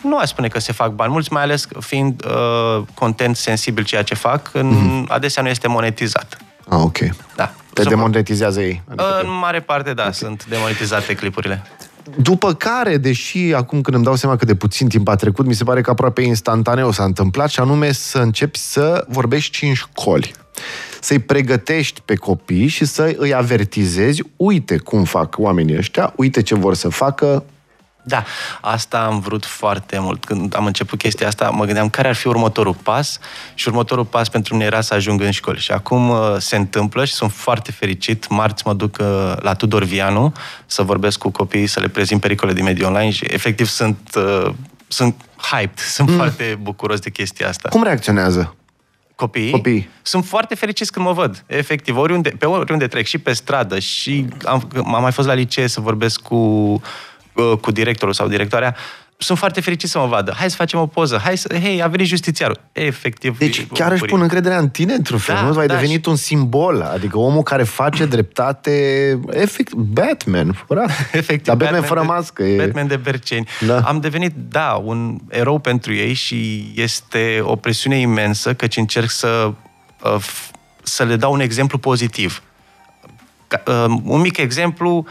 Nu 0.04 0.17
aș 0.17 0.30
spune 0.30 0.48
că 0.48 0.60
se 0.60 0.72
fac 0.72 0.89
bani 0.89 1.12
mulți, 1.12 1.34
mai 1.34 1.41
ales 1.41 1.67
fiind 1.80 2.26
uh, 2.26 2.84
content 2.94 3.36
sensibil 3.36 3.84
ceea 3.84 4.04
ce 4.04 4.15
fac, 4.15 4.50
în, 4.54 4.74
mm-hmm. 4.74 5.08
adesea 5.08 5.44
nu 5.44 5.50
este 5.50 5.67
monetizat. 5.67 6.38
Ah, 6.70 6.80
ok. 6.80 6.98
Da. 7.36 7.52
Te 7.74 7.84
demonetizează 7.84 8.62
ei? 8.62 8.82
Adică 8.88 9.20
în 9.24 9.38
mare 9.39 9.60
parte, 9.60 9.94
da, 9.94 10.02
okay. 10.02 10.13
sunt 10.13 10.46
demonetizate 10.46 11.15
clipurile. 11.15 11.62
După 12.18 12.54
care, 12.54 12.98
deși 12.98 13.54
acum 13.54 13.82
când 13.82 13.96
îmi 13.96 14.06
dau 14.06 14.16
seama 14.16 14.36
că 14.36 14.46
de 14.46 14.56
puțin 14.56 14.88
timp 14.88 15.08
a 15.08 15.16
trecut, 15.16 15.46
mi 15.46 15.54
se 15.54 15.64
pare 15.64 15.82
că 15.82 15.90
aproape 15.90 16.22
instantaneu 16.22 16.92
s-a 16.92 17.04
întâmplat 17.04 17.50
și 17.50 17.60
anume 17.60 17.92
să 17.92 18.18
începi 18.18 18.58
să 18.58 19.06
vorbești 19.08 19.66
în 19.66 19.74
școli. 19.74 20.34
Să-i 21.02 21.20
pregătești 21.20 22.02
pe 22.06 22.16
copii 22.16 22.68
și 22.68 22.86
să 22.86 23.16
îi 23.18 23.34
avertizezi, 23.34 24.24
uite 24.36 24.78
cum 24.78 25.04
fac 25.04 25.36
oamenii 25.38 25.78
ăștia, 25.78 26.14
uite 26.16 26.42
ce 26.42 26.56
vor 26.56 26.74
să 26.74 26.90
facă, 26.90 27.44
da, 28.04 28.24
asta 28.62 29.04
am 29.04 29.20
vrut 29.20 29.46
foarte 29.46 30.00
mult. 30.00 30.26
Când 30.26 30.56
am 30.56 30.66
început 30.66 31.00
chestia 31.00 31.28
asta, 31.28 31.50
mă 31.50 31.66
gândeam 31.66 31.90
care 31.90 32.08
ar 32.08 32.16
fi 32.16 32.28
următorul 32.28 32.74
pas 32.74 33.20
și 33.54 33.68
următorul 33.68 34.06
pas 34.06 34.30
pentru 34.30 34.54
mine 34.54 34.66
era 34.66 34.82
să 34.82 34.94
ajung 34.94 35.22
în 35.22 35.32
școli. 35.32 35.60
Și 35.60 35.72
acum 35.72 36.10
uh, 36.10 36.36
se 36.38 36.56
întâmplă 36.56 37.06
și 37.06 37.14
sunt 37.14 37.32
foarte 37.32 37.72
fericit. 37.72 38.30
Marți 38.30 38.64
mă 38.66 38.74
duc 38.74 38.98
uh, 39.00 39.34
la 39.40 39.54
Tudor 39.54 39.84
Vianu 39.84 40.34
să 40.66 40.84
vorbesc 40.84 41.18
cu 41.18 41.30
copiii, 41.30 41.68
să 41.68 41.80
le 41.80 41.88
prezint 41.88 42.22
pericole 42.22 42.54
din 42.54 42.64
mediul 42.64 42.88
online 42.88 43.12
și 43.12 43.26
efectiv 43.28 43.68
sunt, 43.68 43.98
uh, 44.16 44.54
sunt 44.88 45.16
hyped, 45.38 45.80
sunt 45.96 46.10
mm. 46.10 46.16
foarte 46.16 46.60
bucuros 46.62 47.00
de 47.00 47.10
chestia 47.10 47.48
asta. 47.48 47.70
Cum 47.70 47.84
reacționează? 47.84 48.56
Copiii, 49.16 49.52
Copiii 49.52 49.90
sunt 50.02 50.26
foarte 50.26 50.56
fericiți 50.56 50.92
când 50.92 51.06
mă 51.06 51.12
văd. 51.12 51.44
Efectiv, 51.48 51.98
oriunde, 51.98 52.30
pe 52.30 52.46
oriunde 52.46 52.88
trec, 52.88 53.06
și 53.06 53.18
pe 53.18 53.34
stradă, 53.34 53.80
și 53.80 54.26
am, 54.46 54.70
am 54.76 55.02
mai 55.02 55.12
fost 55.12 55.28
la 55.28 55.34
licee 55.34 55.68
să 55.68 55.80
vorbesc 55.80 56.22
cu 56.22 56.36
Uh, 56.36 56.82
cu 57.62 57.72
directorul 57.72 58.13
sau 58.13 58.28
directoarea, 58.28 58.76
sunt 59.24 59.38
foarte 59.38 59.62
fericit 59.62 59.89
să 59.89 60.00
mă 60.00 60.06
vadă. 60.06 60.34
Hai 60.38 60.50
să 60.50 60.56
facem 60.56 60.80
o 60.80 60.86
poză. 60.86 61.20
Hai 61.24 61.38
să... 61.38 61.56
Hei, 61.62 61.84
a 61.84 61.88
venit 61.88 62.08
justițiarul. 62.08 62.60
Efectiv. 62.72 63.38
Deci 63.38 63.67
chiar 63.74 63.91
își 63.91 64.04
pun 64.04 64.22
încrederea 64.22 64.58
în 64.58 64.70
tine, 64.70 64.94
într-un 64.94 65.17
fel. 65.17 65.36
Da, 65.36 65.41
nu? 65.41 65.60
Ai 65.60 65.67
da, 65.67 65.74
devenit 65.74 66.04
și... 66.04 66.10
un 66.10 66.15
simbol. 66.15 66.82
Adică 66.82 67.17
omul 67.17 67.44
care 67.44 67.63
face 67.63 68.06
dreptate... 68.06 68.72
Efect, 69.30 69.74
Batman. 69.74 70.63
Fără... 70.67 70.86
Efectiv. 71.12 71.46
Dar 71.46 71.56
Batman, 71.56 71.82
Batman 71.82 71.82
fără 71.82 72.00
de, 72.00 72.06
mască. 72.06 72.44
E... 72.44 72.58
Batman 72.58 72.88
de 72.88 72.96
Berceni. 72.96 73.48
Da. 73.65 73.80
Am 73.80 74.00
devenit, 74.00 74.34
da, 74.36 74.82
un 74.84 75.17
erou 75.30 75.60
pentru 75.60 75.94
ei 75.94 76.13
și 76.13 76.72
este 76.76 77.39
o 77.44 77.56
presiune 77.56 78.00
imensă 78.00 78.54
căci 78.54 78.78
încerc 78.78 79.10
să, 79.10 79.54
uh, 80.04 80.26
să 80.84 81.04
le 81.04 81.15
dau 81.15 81.34
un 81.34 81.39
exemplu 81.39 81.78
pozitiv. 81.78 82.44
Uh, 83.67 83.86
un 84.04 84.22
mic 84.22 84.38
exemplu... 84.38 85.06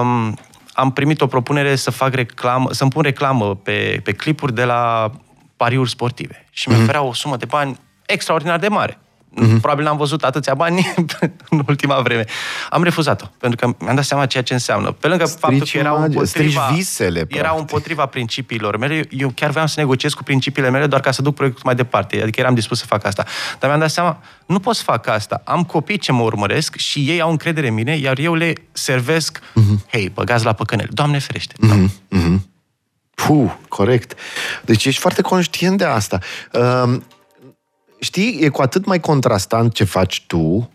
Um, 0.00 0.38
am 0.72 0.92
primit 0.92 1.20
o 1.20 1.26
propunere 1.26 1.74
să 1.74 1.90
fac 1.90 2.14
reclamă, 2.14 2.72
să-mi 2.72 2.90
pun 2.90 3.02
reclamă 3.02 3.54
pe, 3.54 4.00
pe 4.04 4.12
clipuri 4.12 4.54
de 4.54 4.64
la 4.64 5.10
pariuri 5.56 5.90
sportive. 5.90 6.46
Și 6.50 6.68
mi-a 6.68 6.78
mm-hmm. 6.78 7.08
o 7.08 7.12
sumă 7.12 7.36
de 7.36 7.44
bani 7.44 7.78
extraordinar 8.06 8.58
de 8.58 8.68
mare. 8.68 8.98
Mm-hmm. 9.32 9.60
Probabil 9.60 9.84
n-am 9.84 9.96
văzut 9.96 10.24
atâția 10.24 10.54
bani 10.54 10.92
în 11.50 11.62
ultima 11.68 12.00
vreme. 12.00 12.24
Am 12.70 12.82
refuzat-o, 12.82 13.24
pentru 13.38 13.66
că 13.66 13.74
mi-am 13.84 13.94
dat 13.94 14.04
seama 14.04 14.26
ceea 14.26 14.42
ce 14.42 14.52
înseamnă. 14.52 14.92
Pe 14.92 15.08
lângă 15.08 15.24
strici 15.24 15.40
faptul 15.40 15.68
că 15.72 15.78
erau 15.78 16.02
împotriva, 16.02 16.70
visele, 16.74 17.26
erau 17.28 17.58
împotriva 17.58 18.06
principiilor 18.06 18.76
mele, 18.76 19.04
eu 19.10 19.32
chiar 19.34 19.50
vreau 19.50 19.66
să 19.66 19.74
negociez 19.80 20.12
cu 20.12 20.22
principiile 20.22 20.70
mele 20.70 20.86
doar 20.86 21.00
ca 21.00 21.10
să 21.10 21.22
duc 21.22 21.34
proiectul 21.34 21.62
mai 21.64 21.74
departe. 21.74 22.22
Adică 22.22 22.40
eram 22.40 22.54
dispus 22.54 22.78
să 22.78 22.86
fac 22.86 23.04
asta. 23.04 23.24
Dar 23.58 23.68
mi-am 23.68 23.80
dat 23.80 23.90
seama, 23.90 24.22
nu 24.46 24.58
pot 24.58 24.76
să 24.76 24.82
fac 24.82 25.06
asta. 25.06 25.42
Am 25.44 25.64
copii 25.64 25.98
ce 25.98 26.12
mă 26.12 26.22
urmăresc 26.22 26.76
și 26.76 26.98
ei 26.98 27.20
au 27.20 27.30
încredere 27.30 27.68
în 27.68 27.74
mine, 27.74 27.96
iar 27.96 28.18
eu 28.18 28.34
le 28.34 28.52
servesc, 28.72 29.38
mm-hmm. 29.38 29.90
hei, 29.90 30.08
băgați 30.08 30.44
la 30.44 30.52
păcănel. 30.52 30.88
Doamne 30.90 31.18
ferește. 31.18 31.54
Mm-hmm. 31.66 31.88
Mm-hmm. 32.16 32.50
Puh, 33.14 33.50
corect. 33.68 34.14
Deci 34.64 34.84
ești 34.84 35.00
foarte 35.00 35.22
conștient 35.22 35.78
de 35.78 35.84
asta. 35.84 36.18
Uh, 36.52 37.00
știi, 38.02 38.38
e 38.40 38.48
cu 38.48 38.62
atât 38.62 38.84
mai 38.84 39.00
contrastant 39.00 39.72
ce 39.72 39.84
faci 39.84 40.24
tu, 40.26 40.70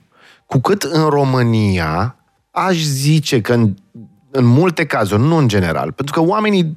cu 0.46 0.60
cât 0.60 0.84
în 0.84 1.10
România 1.10 2.16
aș 2.52 2.78
zice 2.78 3.42
că 3.42 3.54
în, 3.54 3.74
în 4.32 4.46
multe 4.46 4.86
cazuri, 4.86 5.22
nu 5.22 5.36
în 5.36 5.48
general, 5.48 5.92
pentru 5.92 6.22
că 6.22 6.28
oamenii 6.28 6.76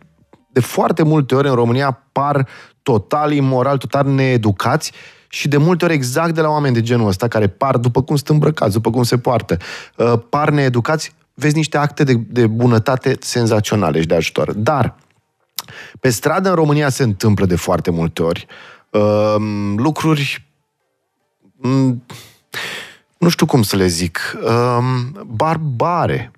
de 0.52 0.60
foarte 0.60 1.02
multe 1.02 1.34
ori 1.34 1.48
în 1.48 1.54
România 1.54 2.02
par 2.12 2.46
total 2.82 3.32
imoral, 3.32 3.76
total 3.76 4.06
needucați 4.06 4.92
și 5.28 5.48
de 5.48 5.56
multe 5.56 5.84
ori 5.84 5.94
exact 5.94 6.34
de 6.34 6.40
la 6.40 6.48
oameni 6.48 6.74
de 6.74 6.80
genul 6.80 7.08
ăsta 7.08 7.28
care 7.28 7.46
par, 7.46 7.76
după 7.76 8.02
cum 8.02 8.16
sunt 8.16 8.28
îmbrăcați, 8.28 8.72
după 8.72 8.90
cum 8.90 9.02
se 9.02 9.18
poartă, 9.18 9.56
uh, 9.96 10.12
par 10.28 10.50
needucați, 10.50 11.14
vezi 11.34 11.56
niște 11.56 11.76
acte 11.76 12.04
de, 12.04 12.14
de 12.14 12.46
bunătate 12.46 13.16
senzaționale 13.20 14.00
și 14.00 14.06
de 14.06 14.14
ajutor. 14.14 14.52
Dar 14.52 14.94
pe 16.00 16.10
stradă 16.10 16.48
în 16.48 16.54
România 16.54 16.88
se 16.88 17.02
întâmplă 17.02 17.46
de 17.46 17.56
foarte 17.56 17.90
multe 17.90 18.22
ori 18.22 18.46
uh, 18.90 19.36
lucruri 19.76 20.46
mm, 21.56 22.02
nu 23.18 23.28
știu 23.28 23.46
cum 23.46 23.62
să 23.62 23.76
le 23.76 23.86
zic, 23.86 24.36
uh, 24.44 24.78
barbare. 25.26 26.30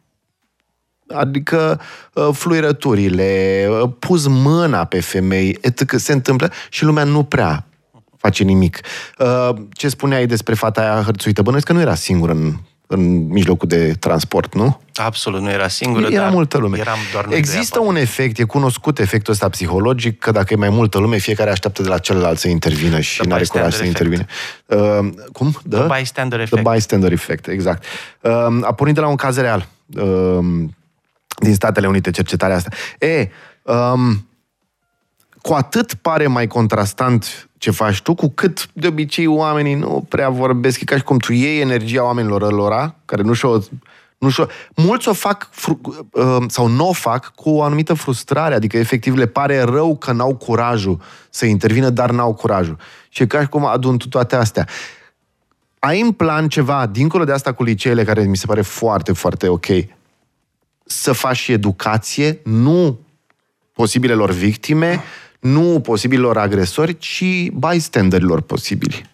Adică 1.09 1.81
uh, 2.15 2.29
fluierăturile, 2.33 3.67
uh, 3.71 3.91
pus 3.99 4.27
mâna 4.27 4.85
pe 4.85 5.01
femei, 5.01 5.59
etc. 5.61 5.93
se 5.97 6.13
întâmplă 6.13 6.53
și 6.71 6.85
lumea 6.85 7.05
nu 7.05 7.25
prea 7.25 7.67
face 8.17 8.43
nimic. 8.43 8.81
Uh, 9.19 9.49
ce 9.73 9.89
spuneai 9.89 10.27
despre 10.27 10.55
fata 10.55 10.81
aia 10.81 11.03
hărțuită? 11.03 11.43
Bănuiesc 11.43 11.67
că 11.67 11.73
nu 11.73 11.81
era 11.81 11.95
singură 11.95 12.33
în 12.33 12.55
în 12.93 13.27
mijlocul 13.27 13.69
de 13.69 13.93
transport, 13.99 14.55
nu? 14.55 14.81
Absolut, 14.95 15.41
nu 15.41 15.51
era 15.51 15.69
singură, 15.69 16.07
era 16.11 16.23
dar 16.23 16.33
multă 16.33 16.59
lume. 16.59 16.79
Eram 16.79 16.99
doar 17.13 17.27
Există 17.31 17.81
un 17.81 17.97
efect, 17.97 18.39
e 18.39 18.45
cunoscut 18.45 18.99
efectul 18.99 19.33
ăsta 19.33 19.49
psihologic, 19.49 20.19
că 20.19 20.31
dacă 20.31 20.53
e 20.53 20.57
mai 20.57 20.69
multă 20.69 20.99
lume, 20.99 21.17
fiecare 21.17 21.51
așteaptă 21.51 21.83
de 21.83 21.89
la 21.89 21.99
celălalt 21.99 22.39
să 22.39 22.49
intervină 22.49 23.01
și 23.01 23.21
nu 23.25 23.35
are 23.35 23.45
curaj 23.45 23.75
să 23.75 23.85
intervine. 23.85 24.27
Uh, 24.67 24.99
cum? 25.33 25.51
The, 25.69 25.79
the 25.79 25.99
bystander 25.99 26.41
effect. 26.41 26.63
The 26.63 26.73
bystander 26.73 27.13
effect, 27.13 27.47
exact. 27.47 27.85
Uh, 28.21 28.31
a 28.63 28.73
pornit 28.73 28.95
de 28.95 29.01
la 29.01 29.09
un 29.09 29.17
caz 29.17 29.37
real 29.37 29.69
uh, 29.95 30.39
din 31.39 31.55
Statele 31.55 31.87
Unite, 31.87 32.11
cercetarea 32.11 32.57
asta. 32.57 32.71
E, 32.99 33.29
um, 33.63 34.27
cu 35.41 35.53
atât 35.53 35.95
pare 35.95 36.27
mai 36.27 36.47
contrastant 36.47 37.49
ce 37.63 37.71
faci 37.71 38.01
tu, 38.01 38.15
cu 38.15 38.29
cât 38.29 38.69
de 38.73 38.87
obicei 38.87 39.27
oamenii 39.27 39.75
nu 39.75 40.07
prea 40.09 40.29
vorbesc, 40.29 40.81
e 40.81 40.85
ca 40.85 40.97
și 40.97 41.03
cum 41.03 41.19
tu 41.19 41.33
iei 41.33 41.61
energia 41.61 42.05
oamenilor 42.05 42.53
lor, 42.53 42.95
care 43.05 43.23
nu 43.23 43.33
și-o 43.33 43.59
nu 44.19 44.31
știu, 44.31 44.47
mulți 44.77 45.09
o 45.09 45.13
fac 45.13 45.49
fru, 45.51 45.81
uh, 46.13 46.37
sau 46.47 46.67
nu 46.67 46.89
o 46.89 46.93
fac 46.93 47.33
cu 47.35 47.51
o 47.51 47.63
anumită 47.63 47.95
frustrare, 47.95 48.55
adică 48.55 48.77
efectiv 48.77 49.17
le 49.17 49.27
pare 49.27 49.61
rău 49.61 49.97
că 49.97 50.13
n-au 50.13 50.35
curajul 50.35 51.01
să 51.31 51.47
intervină, 51.47 51.91
dar 51.91 52.11
n-au 52.11 52.35
curajul. 52.35 52.77
Și 53.09 53.23
e 53.23 53.27
ca 53.27 53.41
și 53.41 53.49
cum 53.49 53.65
adun 53.65 53.99
tu 53.99 54.09
toate 54.09 54.37
astea. 54.37 54.69
Ai 55.79 56.01
în 56.01 56.13
plan 56.13 56.49
ceva, 56.49 56.87
dincolo 56.87 57.25
de 57.25 57.33
asta 57.33 57.53
cu 57.53 57.63
liceele, 57.63 58.05
care 58.05 58.23
mi 58.23 58.37
se 58.37 58.47
pare 58.47 58.63
foarte, 58.63 59.13
foarte 59.13 59.49
ok, 59.49 59.67
să 60.85 61.13
faci 61.13 61.37
și 61.37 61.53
educație, 61.53 62.41
nu 62.45 62.99
posibilelor 63.73 64.31
victime, 64.31 65.03
nu 65.43 65.81
posibilor 65.81 66.39
agresori, 66.39 66.99
ci 66.99 67.51
bystanderilor 67.53 68.41
posibili. 68.41 69.11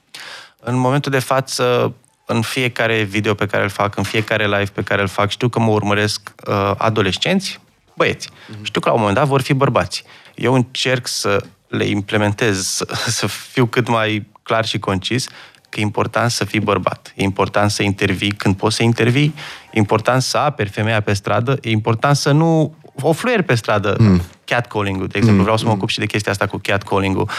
În 0.60 0.76
momentul 0.76 1.12
de 1.12 1.18
față, 1.18 1.94
în 2.26 2.42
fiecare 2.42 3.02
video 3.02 3.34
pe 3.34 3.46
care 3.46 3.62
îl 3.62 3.68
fac, 3.68 3.96
în 3.96 4.02
fiecare 4.02 4.44
live 4.44 4.70
pe 4.72 4.82
care 4.82 5.00
îl 5.02 5.08
fac, 5.08 5.30
știu 5.30 5.48
că 5.48 5.58
mă 5.58 5.70
urmăresc 5.70 6.34
uh, 6.46 6.72
adolescenți, 6.76 7.60
băieți. 7.96 8.28
Mm-hmm. 8.28 8.62
Știu 8.62 8.80
că 8.80 8.88
la 8.88 8.94
un 8.94 9.00
moment 9.00 9.18
dat 9.18 9.26
vor 9.26 9.40
fi 9.40 9.52
bărbați. 9.52 10.04
Eu 10.34 10.54
încerc 10.54 11.06
să 11.06 11.44
le 11.68 11.84
implementez, 11.84 12.66
să, 12.66 12.86
să 13.18 13.26
fiu 13.26 13.66
cât 13.66 13.88
mai 13.88 14.26
clar 14.42 14.64
și 14.64 14.78
concis, 14.78 15.28
că 15.68 15.80
e 15.80 15.82
important 15.82 16.30
să 16.30 16.44
fii 16.44 16.60
bărbat. 16.60 17.12
E 17.16 17.22
important 17.22 17.70
să 17.70 17.82
intervii 17.82 18.30
când 18.30 18.56
poți 18.56 18.76
să 18.76 18.82
intervii, 18.82 19.34
e 19.70 19.78
important 19.78 20.22
să 20.22 20.38
aperi 20.38 20.68
femeia 20.68 21.00
pe 21.00 21.12
stradă, 21.12 21.58
e 21.60 21.70
important 21.70 22.16
să 22.16 22.32
nu 22.32 22.74
o 23.00 23.12
fluier 23.12 23.42
pe 23.42 23.54
stradă, 23.54 23.96
mm. 23.98 24.22
catcalling-ul, 24.44 25.06
de 25.06 25.16
exemplu. 25.16 25.38
Mm. 25.38 25.42
Vreau 25.42 25.56
să 25.56 25.64
mă 25.64 25.70
ocup 25.70 25.88
și 25.88 25.98
de 25.98 26.06
chestia 26.06 26.32
asta 26.32 26.46
cu 26.46 26.58
catcalling-ul. 26.62 27.30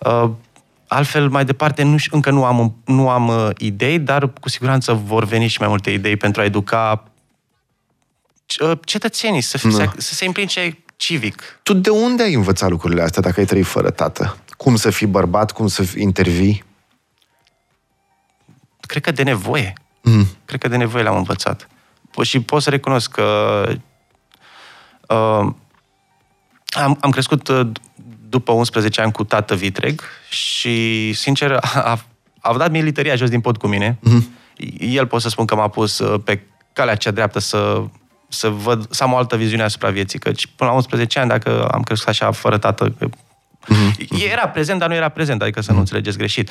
Uh, 0.00 0.30
altfel, 0.86 1.28
mai 1.28 1.44
departe, 1.44 1.82
nu, 1.82 1.96
încă 2.10 2.30
nu 2.30 2.44
am, 2.44 2.76
nu 2.84 3.08
am 3.08 3.28
uh, 3.28 3.48
idei, 3.58 3.98
dar 3.98 4.32
cu 4.40 4.48
siguranță 4.48 4.92
vor 4.92 5.24
veni 5.24 5.46
și 5.46 5.60
mai 5.60 5.68
multe 5.68 5.90
idei 5.90 6.16
pentru 6.16 6.40
a 6.40 6.44
educa 6.44 7.04
uh, 8.60 8.78
cetățenii 8.84 9.40
să, 9.40 9.58
fie, 9.58 9.70
să, 9.70 9.90
să 9.96 10.14
se 10.14 10.24
implice 10.24 10.78
civic. 10.96 11.60
Tu 11.62 11.72
de 11.72 11.90
unde 11.90 12.22
ai 12.22 12.34
învățat 12.34 12.70
lucrurile 12.70 13.02
astea 13.02 13.22
dacă 13.22 13.40
ai 13.40 13.46
trăit 13.46 13.66
fără 13.66 13.90
tată? 13.90 14.36
Cum 14.56 14.76
să 14.76 14.90
fii 14.90 15.06
bărbat, 15.06 15.52
cum 15.52 15.66
să 15.66 15.84
intervii? 15.96 16.64
Cred 18.80 19.02
că 19.02 19.10
de 19.10 19.22
nevoie. 19.22 19.72
Mm. 20.02 20.26
Cred 20.44 20.60
că 20.60 20.68
de 20.68 20.76
nevoie 20.76 21.02
l-am 21.02 21.16
învățat. 21.16 21.68
Și 22.22 22.40
pot 22.40 22.62
să 22.62 22.70
recunosc 22.70 23.10
că 23.10 23.64
Uh, 23.68 23.76
am, 26.70 26.98
am 27.00 27.10
crescut 27.10 27.48
uh, 27.48 27.70
după 28.28 28.52
11 28.52 29.00
ani 29.00 29.12
cu 29.12 29.24
tată 29.24 29.54
vitreg 29.54 30.02
și, 30.28 31.12
sincer, 31.12 31.52
a, 31.60 31.98
a 32.40 32.56
dat 32.56 32.70
mie 32.70 32.82
lităria 32.82 33.14
jos 33.14 33.28
din 33.28 33.40
pod 33.40 33.56
cu 33.56 33.66
mine. 33.66 33.98
Mm-hmm. 33.98 34.38
El 34.78 35.06
pot 35.06 35.20
să 35.20 35.28
spun 35.28 35.44
că 35.44 35.54
m-a 35.54 35.68
pus 35.68 35.98
uh, 35.98 36.20
pe 36.24 36.40
calea 36.72 36.94
cea 36.94 37.10
dreaptă 37.10 37.38
să, 37.38 37.82
să, 38.28 38.48
văd, 38.48 38.86
să 38.90 39.02
am 39.02 39.12
o 39.12 39.16
altă 39.16 39.36
viziune 39.36 39.62
asupra 39.62 39.90
vieții. 39.90 40.18
Căci 40.18 40.46
până 40.46 40.70
la 40.70 40.76
11 40.76 41.18
ani, 41.18 41.28
dacă 41.28 41.68
am 41.68 41.82
crescut 41.82 42.08
așa 42.08 42.30
fără 42.30 42.58
tată, 42.58 42.94
mm-hmm. 42.94 44.30
era 44.30 44.48
prezent, 44.48 44.78
dar 44.78 44.88
nu 44.88 44.94
era 44.94 45.08
prezent, 45.08 45.42
adică 45.42 45.60
să 45.60 45.66
mm-hmm. 45.66 45.74
nu 45.74 45.80
mhm. 45.80 45.84
înțelegeți 45.84 46.18
greșit. 46.18 46.50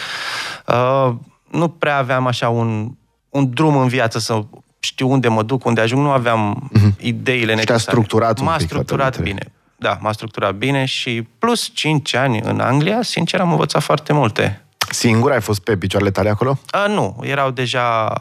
Uh, 0.65 1.15
nu 1.51 1.67
prea 1.67 1.97
aveam 1.97 2.27
așa 2.27 2.49
un, 2.49 2.91
un 3.29 3.49
drum 3.53 3.77
în 3.77 3.87
viață 3.87 4.19
să 4.19 4.41
știu 4.79 5.11
unde 5.11 5.27
mă 5.27 5.43
duc, 5.43 5.65
unde 5.65 5.81
ajung, 5.81 6.03
nu 6.03 6.11
aveam 6.11 6.69
uh-huh. 6.73 6.99
ideile 6.99 7.53
necesare. 7.53 7.79
Și 7.79 7.85
structurat 7.85 8.39
M-a 8.39 8.57
structurat 8.57 9.21
bine. 9.21 9.51
Da, 9.75 9.97
m-a 10.01 10.11
structurat 10.11 10.55
bine 10.55 10.85
și 10.85 11.27
plus 11.39 11.71
5 11.73 12.15
ani 12.15 12.39
în 12.43 12.59
Anglia, 12.59 13.01
sincer, 13.01 13.39
am 13.39 13.51
învățat 13.51 13.81
foarte 13.81 14.13
multe. 14.13 14.61
Singur 14.91 15.31
ai 15.31 15.41
fost 15.41 15.59
pe 15.59 15.77
picioarele 15.77 16.11
tale 16.11 16.29
acolo? 16.29 16.59
A, 16.69 16.87
nu, 16.87 17.19
erau 17.21 17.51
deja 17.51 18.13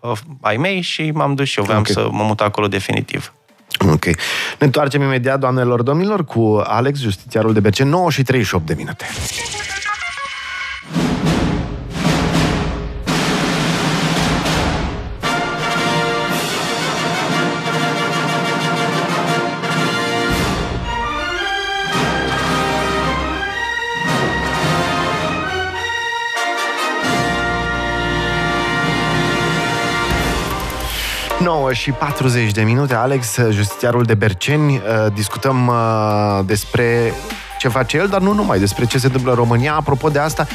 uh, 0.00 0.18
ai 0.40 0.56
mei 0.56 0.80
și 0.80 1.10
m-am 1.10 1.34
dus 1.34 1.48
și 1.48 1.58
eu, 1.58 1.64
vreau 1.64 1.80
okay. 1.80 1.92
să 1.92 2.08
mă 2.10 2.22
mut 2.22 2.40
acolo 2.40 2.68
definitiv. 2.68 3.32
Ok. 3.92 4.04
Ne 4.04 4.14
întoarcem 4.58 5.02
imediat, 5.02 5.38
doamnelor, 5.38 5.82
domnilor, 5.82 6.24
cu 6.24 6.62
Alex, 6.64 6.98
justițiarul 6.98 7.52
de 7.52 7.60
BC, 7.60 7.78
9 7.78 8.10
și 8.10 8.22
38 8.22 8.66
de 8.66 8.74
minute. 8.74 9.04
9 31.48 31.72
și 31.72 31.90
40 31.90 32.50
de 32.50 32.62
minute, 32.62 32.94
Alex, 32.94 33.36
justițiarul 33.50 34.02
de 34.02 34.14
Berceni. 34.14 34.74
Uh, 34.74 35.12
discutăm 35.14 35.66
uh, 35.66 36.40
despre 36.44 37.12
ce 37.58 37.68
face 37.68 37.96
el, 37.96 38.08
dar 38.08 38.20
nu 38.20 38.32
numai, 38.32 38.58
despre 38.58 38.86
ce 38.86 38.98
se 38.98 39.06
întâmplă 39.06 39.30
în 39.30 39.36
România. 39.36 39.74
Apropo 39.74 40.08
de 40.08 40.18
asta, 40.18 40.46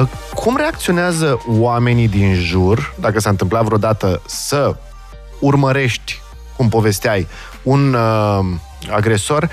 uh, 0.00 0.08
cum 0.34 0.56
reacționează 0.56 1.42
oamenii 1.48 2.08
din 2.08 2.34
jur, 2.34 2.94
dacă 3.00 3.20
s-a 3.20 3.30
întâmplat 3.30 3.64
vreodată 3.64 4.22
să 4.26 4.76
urmărești, 5.40 6.20
cum 6.56 6.68
povesteai, 6.68 7.26
un 7.62 7.96
agresor, 8.90 9.50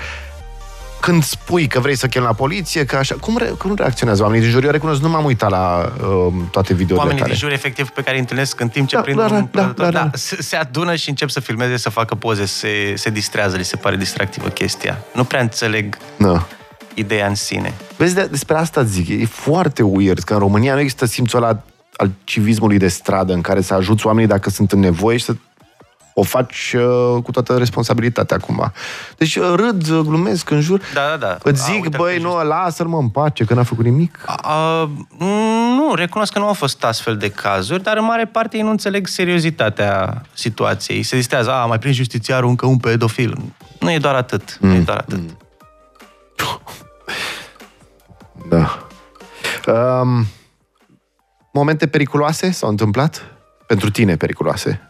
când 1.00 1.22
spui 1.22 1.66
că 1.66 1.80
vrei 1.80 1.96
să 1.96 2.06
chem 2.06 2.22
la 2.22 2.32
poliție, 2.32 2.84
că 2.84 2.96
așa, 2.96 3.14
cum, 3.20 3.36
re, 3.36 3.44
cum 3.46 3.74
reacționează 3.74 4.22
oamenii 4.22 4.42
din 4.44 4.52
jur? 4.52 4.64
Eu 4.64 4.70
recunosc, 4.70 5.00
nu 5.00 5.08
m-am 5.08 5.24
uitat 5.24 5.50
la 5.50 5.92
uh, 6.00 6.32
toate 6.50 6.74
videourile 6.74 6.96
Oamenii 6.98 7.20
tale. 7.20 7.32
din 7.32 7.40
jur, 7.40 7.52
efectiv, 7.52 7.88
pe 7.88 8.00
care 8.02 8.14
îi 8.14 8.20
întâlnesc 8.20 8.60
în 8.60 8.68
timp 8.68 8.88
ce 8.88 8.94
Da, 8.96 9.00
prind 9.02 9.18
da, 9.18 9.24
un 9.26 9.48
da, 9.52 9.62
da, 9.62 9.72
da, 9.84 9.90
da. 9.90 10.10
se, 10.14 10.42
se 10.42 10.56
adună 10.56 10.94
și 10.94 11.08
încep 11.08 11.28
să 11.28 11.40
filmeze, 11.40 11.76
să 11.76 11.90
facă 11.90 12.14
poze, 12.14 12.44
se, 12.46 12.68
se 12.94 13.10
distrează, 13.10 13.56
li 13.56 13.64
se 13.64 13.76
pare 13.76 13.96
distractivă 13.96 14.48
chestia. 14.48 14.98
Nu 15.14 15.24
prea 15.24 15.40
înțeleg 15.40 15.96
Da. 16.16 16.46
ideea 16.94 17.26
în 17.26 17.34
sine. 17.34 17.74
Vezi, 17.96 18.14
de, 18.14 18.26
despre 18.30 18.56
asta 18.56 18.82
zic, 18.82 19.08
e 19.08 19.24
foarte 19.26 19.82
weird 19.82 20.18
că 20.22 20.32
în 20.32 20.38
România 20.38 20.74
nu 20.74 20.80
există 20.80 21.04
simțul 21.06 21.42
ăla 21.42 21.62
al 21.96 22.10
civismului 22.24 22.78
de 22.78 22.88
stradă 22.88 23.32
în 23.32 23.40
care 23.40 23.60
să 23.60 23.74
ajuți 23.74 24.06
oamenii 24.06 24.28
dacă 24.28 24.50
sunt 24.50 24.72
în 24.72 24.78
nevoie 24.80 25.16
și 25.16 25.24
să 25.24 25.34
o 26.18 26.22
faci 26.22 26.74
uh, 26.76 27.22
cu 27.22 27.30
toată 27.30 27.56
responsabilitatea 27.56 28.36
cumva. 28.38 28.72
Deci 29.16 29.36
uh, 29.36 29.52
râd, 29.54 29.90
uh, 29.90 29.98
glumesc 29.98 30.50
în 30.50 30.60
jur. 30.60 30.80
Da, 30.94 31.00
da, 31.10 31.16
da. 31.16 31.38
Îți 31.42 31.62
A, 31.62 31.72
zic, 31.72 31.82
uite-l 31.82 32.00
băi, 32.00 32.14
pe 32.14 32.22
nu, 32.22 32.42
lasă-l 32.42 32.86
mă 32.86 32.98
în 32.98 33.08
pace, 33.08 33.44
că 33.44 33.54
n-a 33.54 33.62
făcut 33.62 33.84
nimic. 33.84 34.18
A, 34.26 34.90
nu, 35.76 35.94
recunosc 35.94 36.32
că 36.32 36.38
nu 36.38 36.46
au 36.46 36.52
fost 36.52 36.84
astfel 36.84 37.16
de 37.16 37.30
cazuri, 37.30 37.82
dar 37.82 37.96
în 37.96 38.04
mare 38.04 38.26
parte 38.26 38.56
ei 38.56 38.62
nu 38.62 38.70
înțeleg 38.70 39.06
seriozitatea 39.06 40.22
situației. 40.32 41.02
Se 41.02 41.16
distrează, 41.16 41.52
a, 41.52 41.64
mai 41.66 41.78
prins 41.78 41.96
justițiarul 41.96 42.48
încă 42.48 42.66
un 42.66 42.78
pedofil. 42.78 43.38
Nu 43.80 43.92
e 43.92 43.98
doar 43.98 44.14
atât. 44.14 44.58
Mm. 44.60 44.68
Nu 44.68 44.74
e 44.74 44.80
doar 44.80 44.96
atât. 44.96 45.18
Mm. 45.18 45.36
Da. 48.48 48.86
Um, 49.72 50.26
momente 51.52 51.86
periculoase 51.86 52.50
s-au 52.50 52.68
întâmplat? 52.68 53.24
Pentru 53.66 53.90
tine 53.90 54.16
periculoase? 54.16 54.87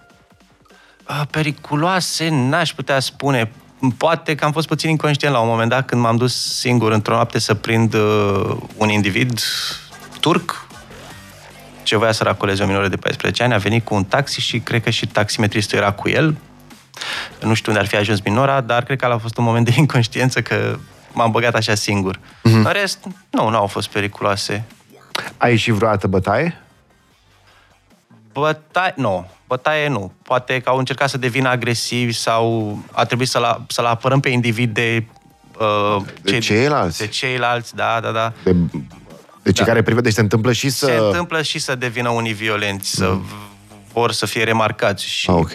A, 1.11 1.27
Periculoase, 1.31 2.29
n-aș 2.31 2.73
putea 2.73 3.01
spune. 3.01 3.51
Poate 3.97 4.35
că 4.35 4.45
am 4.45 4.53
fost 4.53 4.67
puțin 4.67 4.91
inconștient 4.91 5.35
la 5.35 5.41
un 5.41 5.49
moment 5.49 5.71
dat 5.71 5.87
când 5.87 6.01
m-am 6.01 6.17
dus 6.17 6.59
singur 6.59 6.93
într-o 6.93 7.15
noapte 7.15 7.39
să 7.39 7.55
prind 7.55 7.95
uh, 7.95 8.57
un 8.77 8.89
individ 8.89 9.41
turc 10.21 10.67
ce 11.83 11.97
voia 11.97 12.13
să 12.13 12.23
racoleze 12.23 12.63
o 12.63 12.67
minoră 12.67 12.89
de 12.89 12.97
14 12.97 13.43
ani, 13.43 13.55
a 13.55 13.59
venit 13.59 13.85
cu 13.85 13.95
un 13.95 14.05
taxi 14.05 14.41
și 14.41 14.59
cred 14.59 14.83
că 14.83 14.91
și 14.91 15.07
taximetristul 15.07 15.79
era 15.79 15.93
cu 15.93 16.09
el. 16.09 16.37
Nu 17.41 17.55
știu 17.55 17.73
unde 17.73 17.85
ar 17.85 17.89
fi 17.89 17.97
ajuns 17.97 18.21
minora, 18.21 18.61
dar 18.61 18.85
cred 18.85 18.99
că 18.99 19.07
a 19.07 19.19
fost 19.19 19.37
un 19.37 19.45
moment 19.45 19.65
de 19.65 19.73
inconștiență 19.77 20.43
că 20.43 20.79
m-am 21.13 21.31
băgat 21.31 21.55
așa 21.55 21.75
singur. 21.75 22.17
Mm-hmm. 22.17 22.65
În 22.65 22.69
rest, 22.73 22.99
nu, 23.31 23.49
nu 23.49 23.57
au 23.57 23.67
fost 23.67 23.89
periculoase. 23.89 24.65
Ai 25.37 25.51
ieșit 25.51 25.75
vreodată 25.75 26.07
bătaie? 26.07 26.63
Bătaie, 28.39 28.93
nu. 28.97 29.27
Bătaie 29.47 29.89
nu. 29.89 30.13
Poate 30.23 30.61
că 30.61 30.69
au 30.71 30.79
încercat 30.79 31.09
să 31.09 31.19
devină 31.19 31.49
agresivi 31.49 32.13
sau 32.13 32.79
a 32.93 33.05
trebuit 33.05 33.29
să-l, 33.29 33.65
să-l 33.69 33.85
apărăm 33.85 34.21
pe 34.21 34.29
individ 34.29 34.75
de... 34.75 35.05
Uh, 35.61 36.03
De 36.23 36.39
ceilalți? 36.39 36.99
De 36.99 37.07
ceilalți, 37.07 37.75
da, 37.75 37.99
da, 38.03 38.11
da. 38.11 38.33
De, 38.45 38.53
de 39.43 39.53
cei 39.53 39.65
Da. 39.65 39.65
care 39.65 39.83
privesc, 39.83 40.05
deci 40.05 40.13
se 40.15 40.21
întâmplă 40.21 40.53
și 40.53 40.69
să... 40.71 40.87
Se 40.87 40.93
întâmplă 40.95 41.43
și 41.43 41.59
să 41.59 41.75
devină 41.75 42.09
unii 42.09 42.33
violenți, 42.33 42.91
să 42.91 43.17
vor 43.93 44.13
să 44.13 44.27
fie 44.27 44.45
remarcați 44.45 45.05
și 45.07 45.31
Ah, 45.31 45.37
ok. 45.37 45.53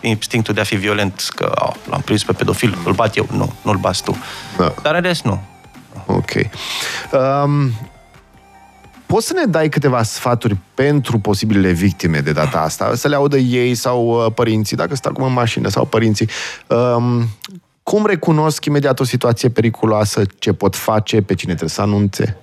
instinctul 0.00 0.54
de 0.54 0.60
a 0.60 0.64
fi 0.64 0.76
violent, 0.76 1.28
că 1.36 1.52
oh, 1.54 1.74
l-am 1.88 2.00
prins 2.00 2.24
pe 2.24 2.32
pedofil, 2.32 2.78
îl 2.84 2.92
bat 2.92 3.16
eu. 3.16 3.26
Nu, 3.30 3.52
nu-l 3.62 3.76
bați 3.76 4.02
tu. 4.02 4.16
Da. 4.56 4.74
Dar 4.82 4.94
în 4.94 5.00
rest, 5.02 5.22
nu. 5.24 5.42
Ok. 6.06 6.30
Um, 7.12 7.72
poți 9.12 9.26
să 9.26 9.32
ne 9.32 9.44
dai 9.44 9.68
câteva 9.68 10.02
sfaturi 10.02 10.56
pentru 10.74 11.18
posibilele 11.18 11.70
victime 11.70 12.18
de 12.18 12.32
data 12.32 12.60
asta? 12.60 12.94
Să 12.94 13.08
le 13.08 13.14
audă 13.14 13.36
ei 13.36 13.74
sau 13.74 14.06
uh, 14.06 14.32
părinții, 14.34 14.76
dacă 14.76 14.94
sunt 14.94 15.04
acum 15.04 15.24
în 15.24 15.32
mașină, 15.32 15.68
sau 15.68 15.84
părinții. 15.84 16.28
Um, 16.66 17.28
cum 17.82 18.06
recunosc 18.06 18.64
imediat 18.64 19.00
o 19.00 19.04
situație 19.04 19.48
periculoasă? 19.48 20.22
Ce 20.38 20.52
pot 20.52 20.76
face? 20.76 21.22
Pe 21.22 21.34
cine 21.34 21.50
trebuie 21.50 21.70
să 21.70 21.80
anunțe? 21.80 22.36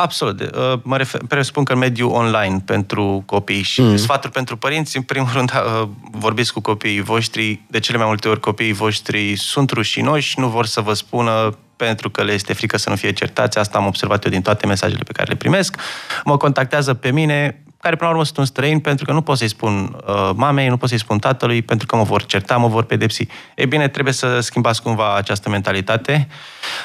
Absolut. 0.00 0.40
Uh, 0.40 0.72
Mă 0.82 0.96
refer, 0.96 1.20
presupun 1.28 1.64
că 1.64 1.72
în 1.72 1.78
mediul 1.78 2.10
online 2.10 2.62
pentru 2.64 3.22
copii 3.26 3.62
și 3.62 3.80
mm. 3.80 3.96
sfaturi 3.96 4.32
pentru 4.32 4.56
părinți, 4.56 4.96
în 4.96 5.02
primul 5.02 5.28
rând, 5.32 5.52
uh, 5.54 5.88
vorbiți 6.10 6.52
cu 6.52 6.60
copiii 6.60 7.00
voștri. 7.00 7.60
De 7.66 7.78
cele 7.78 7.98
mai 7.98 8.06
multe 8.06 8.28
ori 8.28 8.40
copiii 8.40 8.72
voștri 8.72 9.36
sunt 9.36 9.70
rușinoși, 9.70 10.38
nu 10.38 10.48
vor 10.48 10.66
să 10.66 10.80
vă 10.80 10.92
spună 10.92 11.58
pentru 11.76 12.10
că 12.10 12.22
le 12.22 12.32
este 12.32 12.52
frică 12.52 12.76
să 12.76 12.88
nu 12.90 12.96
fie 12.96 13.12
certați. 13.12 13.58
Asta 13.58 13.78
am 13.78 13.86
observat 13.86 14.24
eu 14.24 14.30
din 14.30 14.42
toate 14.42 14.66
mesajele 14.66 15.02
pe 15.06 15.12
care 15.12 15.28
le 15.28 15.36
primesc. 15.36 15.76
Mă 16.24 16.36
contactează 16.36 16.94
pe 16.94 17.10
mine, 17.10 17.62
care 17.80 17.96
până 17.96 18.08
la 18.08 18.14
urmă 18.14 18.24
sunt 18.24 18.38
un 18.38 18.44
străin, 18.44 18.78
pentru 18.78 19.04
că 19.04 19.12
nu 19.12 19.22
pot 19.22 19.36
să-i 19.36 19.48
spun 19.48 19.96
uh, 20.06 20.30
mamei, 20.34 20.68
nu 20.68 20.76
pot 20.76 20.88
să-i 20.88 20.98
spun 20.98 21.18
tatălui, 21.18 21.62
pentru 21.62 21.86
că 21.86 21.96
mă 21.96 22.02
vor 22.02 22.24
certa, 22.24 22.56
mă 22.56 22.68
vor 22.68 22.84
pedepsi. 22.84 23.26
E 23.54 23.66
bine, 23.66 23.88
trebuie 23.88 24.14
să 24.14 24.40
schimbați 24.40 24.82
cumva 24.82 25.16
această 25.16 25.48
mentalitate. 25.48 26.28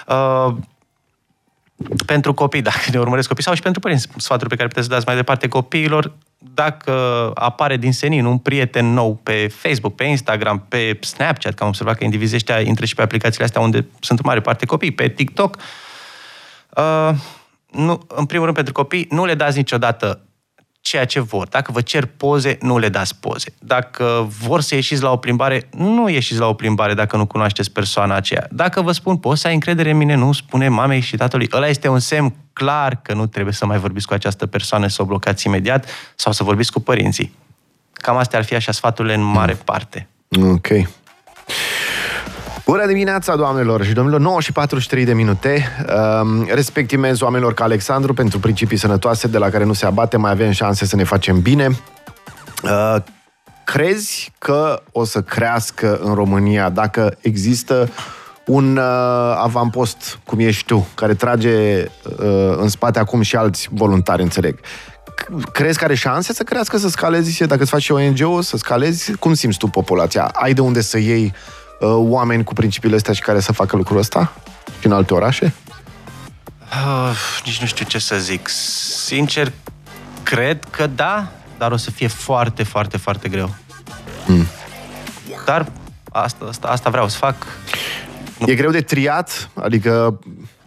Uh, 0.08 0.54
pentru 2.06 2.34
copii, 2.34 2.62
dacă 2.62 2.80
ne 2.92 3.00
urmăresc 3.00 3.28
copii, 3.28 3.44
sau 3.44 3.54
și 3.54 3.62
pentru 3.62 3.82
părinți, 3.82 4.08
sfaturi 4.18 4.50
pe 4.50 4.56
care 4.56 4.68
puteți 4.68 4.88
să 4.88 4.94
dați 4.94 5.06
mai 5.06 5.16
departe 5.16 5.48
copiilor, 5.48 6.12
dacă 6.38 6.92
apare 7.34 7.78
din 7.78 7.94
senin 7.94 8.26
un 8.26 8.38
prieten 8.38 8.94
nou 8.94 9.16
pe 9.24 9.48
Facebook, 9.48 9.96
pe 9.96 10.04
Instagram, 10.04 10.66
pe 10.68 10.98
Snapchat, 11.02 11.54
că 11.54 11.64
am 11.64 11.70
observat 11.70 11.98
că 11.98 12.04
indivizii 12.04 12.36
ăștia 12.36 12.60
intră 12.60 12.86
și 12.86 12.96
pe 12.96 13.02
aplicațiile 13.02 13.46
astea 13.46 13.62
unde 13.62 13.86
sunt 14.00 14.20
în 14.20 14.26
mare 14.28 14.42
parte 14.42 14.66
copii, 14.66 14.92
pe 14.92 15.08
TikTok, 15.08 15.58
uh, 16.70 17.10
nu, 17.72 18.06
în 18.08 18.26
primul 18.26 18.44
rând 18.44 18.56
pentru 18.56 18.74
copii, 18.74 19.08
nu 19.10 19.26
le 19.26 19.36
dați 19.36 19.58
niciodată 19.58 20.22
ceea 20.86 21.06
ce 21.06 21.20
vor. 21.20 21.48
Dacă 21.48 21.72
vă 21.72 21.82
cer 21.82 22.06
poze, 22.06 22.58
nu 22.62 22.78
le 22.78 22.90
dați 22.90 23.16
poze. 23.20 23.54
Dacă 23.60 24.28
vor 24.40 24.62
să 24.62 24.76
ieșiți 24.76 25.02
la 25.02 25.12
o 25.12 25.18
plimbare, 25.18 25.70
nu 25.78 26.10
ieșiți 26.10 26.40
la 26.40 26.48
o 26.48 26.54
plimbare 26.54 26.94
dacă 26.94 27.18
nu 27.18 27.26
cunoașteți 27.26 27.72
persoana 27.72 28.16
aceea. 28.16 28.48
Dacă 28.52 28.82
vă 28.82 28.92
spun, 28.92 29.18
poți 29.18 29.42
să 29.42 29.48
ai 29.48 29.54
încredere 29.54 29.90
în 29.90 29.98
mine, 29.98 30.16
nu 30.16 30.32
spune 30.32 30.70
mamei 30.70 31.00
și 31.00 31.16
tatălui. 31.16 31.50
Ăla 31.54 31.68
este 31.68 31.88
un 31.88 32.00
semn 32.00 32.34
clar 32.54 33.00
că 33.02 33.14
nu 33.14 33.28
trebuie 33.28 33.54
să 33.54 33.66
mai 33.66 33.78
vorbiți 33.78 34.08
cu 34.08 34.14
această 34.14 34.46
persoană, 34.46 34.88
să 34.88 35.02
o 35.02 35.06
blocați 35.06 35.48
imediat 35.48 35.90
sau 36.16 36.32
să 36.32 36.44
vorbiți 36.44 36.72
cu 36.72 36.80
părinții. 36.80 37.34
Cam 37.94 38.18
astea 38.18 38.40
ar 38.40 38.46
fi 38.46 38.56
așa 38.56 38.72
sfaturile 38.72 39.14
în 39.14 39.22
mare 39.22 39.54
parte. 39.54 40.08
Ok. 40.44 40.68
Bună 42.66 42.86
dimineața, 42.86 43.36
doamnelor 43.36 43.84
și 43.84 43.94
domnilor, 43.94 44.20
9 44.20 44.42
și 44.42 44.52
43 44.52 45.06
de 45.06 45.14
minute. 45.14 45.68
Um, 46.22 46.48
respect 46.54 46.92
imens 46.92 47.22
oamenilor 47.22 47.54
ca 47.54 47.64
Alexandru 47.64 48.14
pentru 48.14 48.40
principii 48.40 48.78
sănătoase 48.78 49.28
de 49.28 49.38
la 49.38 49.50
care 49.50 49.64
nu 49.64 49.74
se 49.74 49.86
abate, 49.86 50.18
mai 50.18 50.32
avem 50.32 50.52
șanse 50.52 50.86
să 50.86 50.96
ne 50.96 51.04
facem 51.04 51.40
bine. 51.40 51.80
Uh, 52.64 52.96
crezi 53.64 54.32
că 54.38 54.82
o 54.92 55.04
să 55.04 55.22
crească 55.22 56.00
în 56.04 56.14
România 56.14 56.70
dacă 56.70 57.18
există 57.22 57.90
un 58.46 58.78
uh, 58.78 58.84
avampost, 59.38 60.20
cum 60.26 60.40
ești 60.40 60.66
tu, 60.66 60.88
care 60.96 61.14
trage 61.14 61.84
uh, 61.84 62.58
în 62.58 62.68
spate 62.68 63.00
acum 63.00 63.22
și 63.22 63.36
alți 63.36 63.70
voluntari, 63.72 64.22
înțeleg. 64.22 64.60
C- 64.60 65.52
Crezi 65.52 65.78
că 65.78 65.84
are 65.84 65.96
șanse 65.96 66.34
să 66.34 66.44
crească, 66.44 66.78
să 66.78 66.90
scalezi, 66.90 67.46
dacă 67.46 67.62
îți 67.62 67.72
faci 67.72 67.82
și 67.82 67.92
ONG-ul, 67.92 68.42
să 68.42 68.58
scalezi? 68.58 69.16
Cum 69.16 69.34
simți 69.34 69.58
tu 69.58 69.68
populația? 69.68 70.30
Ai 70.34 70.54
de 70.54 70.62
unde 70.62 70.82
să 70.82 70.98
iei 70.98 71.34
uh, 71.36 71.55
oameni 71.82 72.44
cu 72.44 72.54
principiile 72.54 72.96
astea 72.96 73.14
și 73.14 73.22
care 73.22 73.40
să 73.40 73.52
facă 73.52 73.76
lucrul 73.76 73.98
ăsta? 73.98 74.34
Și 74.80 74.86
în 74.86 74.92
alte 74.92 75.14
orașe? 75.14 75.54
Uh, 76.60 77.16
nici 77.46 77.62
nu 77.62 77.68
știu 77.68 77.86
ce 77.86 78.00
să 78.00 78.18
zic. 78.18 78.48
Sincer, 79.06 79.52
cred 80.24 80.64
că 80.70 80.88
da, 80.88 81.32
dar 81.58 81.72
o 81.72 81.78
să 81.78 81.92
fie 81.92 82.08
foarte, 82.08 82.64
foarte, 82.64 82.98
foarte 82.98 83.30
greu. 83.30 83.56
Mm. 84.28 84.46
Dar 85.46 85.72
asta, 86.12 86.46
asta, 86.46 86.68
asta 86.68 86.90
vreau 86.90 87.08
să 87.08 87.18
fac. 87.18 87.36
E 88.46 88.56
greu 88.56 88.72
de 88.72 88.82
triat, 88.82 89.50
adică 89.54 90.20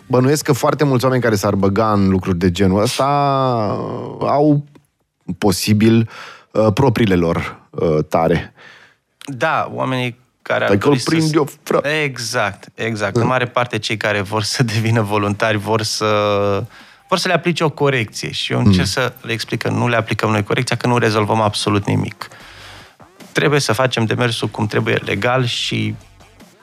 bănuiesc 0.06 0.44
că 0.44 0.52
foarte 0.52 0.84
mulți 0.84 1.04
oameni 1.04 1.22
care 1.22 1.34
s-ar 1.34 1.54
băga 1.54 1.92
în 1.92 2.08
lucruri 2.08 2.38
de 2.38 2.50
genul 2.50 2.82
ăsta 2.82 3.04
au 4.20 4.64
posibil 5.38 6.10
uh, 6.50 6.72
propriile 6.72 7.14
lor 7.14 7.60
uh, 7.70 8.04
tare. 8.08 8.52
Da, 9.24 9.70
oamenii 9.72 10.18
care 10.48 10.64
ar 10.64 10.70
Adică 10.70 10.88
îl 10.88 10.92
dori 10.92 11.02
să- 11.02 11.10
prind 11.10 11.34
eu, 11.34 11.48
frate. 11.62 12.02
Exact, 12.02 12.68
exact. 12.74 13.16
În 13.16 13.26
mare 13.26 13.46
parte 13.46 13.78
cei 13.78 13.96
care 13.96 14.20
vor 14.20 14.42
să 14.42 14.62
devină 14.74 15.02
voluntari 15.02 15.56
vor 15.56 15.82
să 15.82 16.06
vor 17.08 17.18
să 17.18 17.28
le 17.28 17.34
aplice 17.34 17.64
o 17.64 17.70
corecție 17.70 18.30
și 18.30 18.52
eu 18.52 18.58
încerc 18.58 18.86
să 18.86 19.12
le 19.20 19.32
explic 19.32 19.62
că 19.62 19.68
nu 19.68 19.88
le 19.88 19.96
aplicăm 19.96 20.30
noi 20.30 20.42
corecția, 20.42 20.76
că 20.76 20.86
nu 20.86 20.98
rezolvăm 20.98 21.40
absolut 21.40 21.86
nimic. 21.86 22.28
Trebuie 23.32 23.60
să 23.60 23.72
facem 23.72 24.04
demersul 24.04 24.48
cum 24.48 24.66
trebuie 24.66 25.00
legal 25.04 25.44
și 25.44 25.94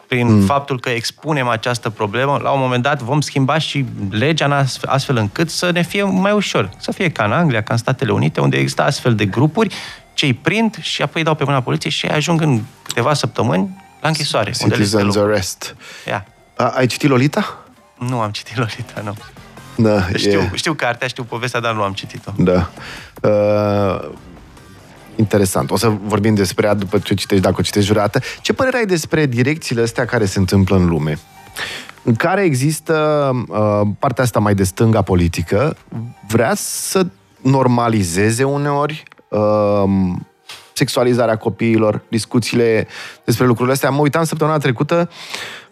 prin 0.08 0.34
mm. 0.34 0.46
faptul 0.46 0.80
că 0.80 0.90
expunem 0.90 1.48
această 1.48 1.90
problemă, 1.90 2.40
la 2.44 2.52
un 2.52 2.60
moment 2.60 2.84
dat 2.84 3.02
vom 3.02 3.22
schimba 3.22 3.58
și 3.58 3.86
legea 4.10 4.46
în 4.46 4.52
astfel, 4.52 4.90
astfel 4.90 5.18
încât 5.18 5.50
să 5.50 5.72
ne 5.72 5.82
fie 5.82 6.04
mai 6.04 6.32
ușor. 6.32 6.70
Să 6.78 6.92
fie 6.92 7.12
ca 7.12 7.24
în 7.24 7.32
Anglia, 7.32 7.64
ca 7.64 7.74
în 7.74 7.80
Statele 7.80 8.12
Unite, 8.12 8.40
unde 8.40 8.58
există 8.58 8.84
astfel 8.84 9.16
de 9.16 9.26
grupuri 9.26 9.76
cei 10.16 10.34
prind 10.34 10.78
și 10.82 11.02
apoi 11.02 11.14
îi 11.22 11.24
dau 11.24 11.36
pe 11.36 11.44
mâna 11.44 11.62
poliției 11.62 11.92
și 11.92 12.06
ajung 12.06 12.42
în 12.42 12.62
câteva 12.82 13.14
săptămâni 13.14 13.84
la 14.02 14.08
închisoare. 14.08 14.52
unde 14.62 14.76
le 14.76 14.82
este 14.82 14.96
Citizens 14.96 15.16
locul. 15.16 15.32
arrest. 15.32 15.76
Ia. 16.08 16.26
A, 16.56 16.66
ai 16.68 16.86
citit 16.88 17.10
Lolita? 17.10 17.66
Nu 17.98 18.20
am 18.20 18.32
citit 18.32 18.58
Lolita, 18.58 19.02
nu. 19.04 19.16
Da, 19.78 20.08
Știu, 20.16 20.40
e, 20.40 20.52
știu 20.54 20.74
cartea, 20.74 21.08
știu 21.08 21.24
povestea, 21.24 21.60
dar 21.60 21.74
nu 21.74 21.82
am 21.82 21.94
citit-o. 21.94 22.32
da. 22.38 22.70
Uh, 23.22 24.10
interesant. 25.16 25.72
O 25.72 25.78
să 25.78 25.88
vorbim 26.04 26.36
despre 26.36 26.66
ea 26.68 26.74
după 26.74 26.98
ce 26.98 27.14
o 27.14 27.16
citești, 27.16 27.44
dacă 27.44 27.56
o 27.60 27.62
citești 27.62 27.88
jurată. 27.88 28.20
Ce 28.42 28.54
părere 28.54 28.78
ai 28.78 28.86
despre 28.86 29.26
direcțiile 29.26 29.82
astea 29.82 30.06
care 30.06 30.26
se 30.26 30.40
întâmplă 30.40 30.76
în 30.76 30.86
lume? 30.86 31.20
În 32.04 32.16
care 32.16 32.44
există 32.44 33.30
uh, 33.48 33.88
partea 34.00 34.24
asta 34.24 34.40
mai 34.40 34.56
de 34.56 34.64
stânga 34.64 35.02
politică, 35.02 35.78
vrea 36.28 36.52
să 36.56 37.06
normalizeze 37.42 38.44
uneori 38.44 39.04
uh, 39.08 39.15
sexualizarea 40.74 41.38
copiilor, 41.38 42.02
discuțiile 42.08 42.88
despre 43.24 43.46
lucrurile 43.46 43.74
astea. 43.74 43.90
Mă 43.90 44.02
uitam 44.02 44.24
săptămâna 44.24 44.58
trecută, 44.58 45.10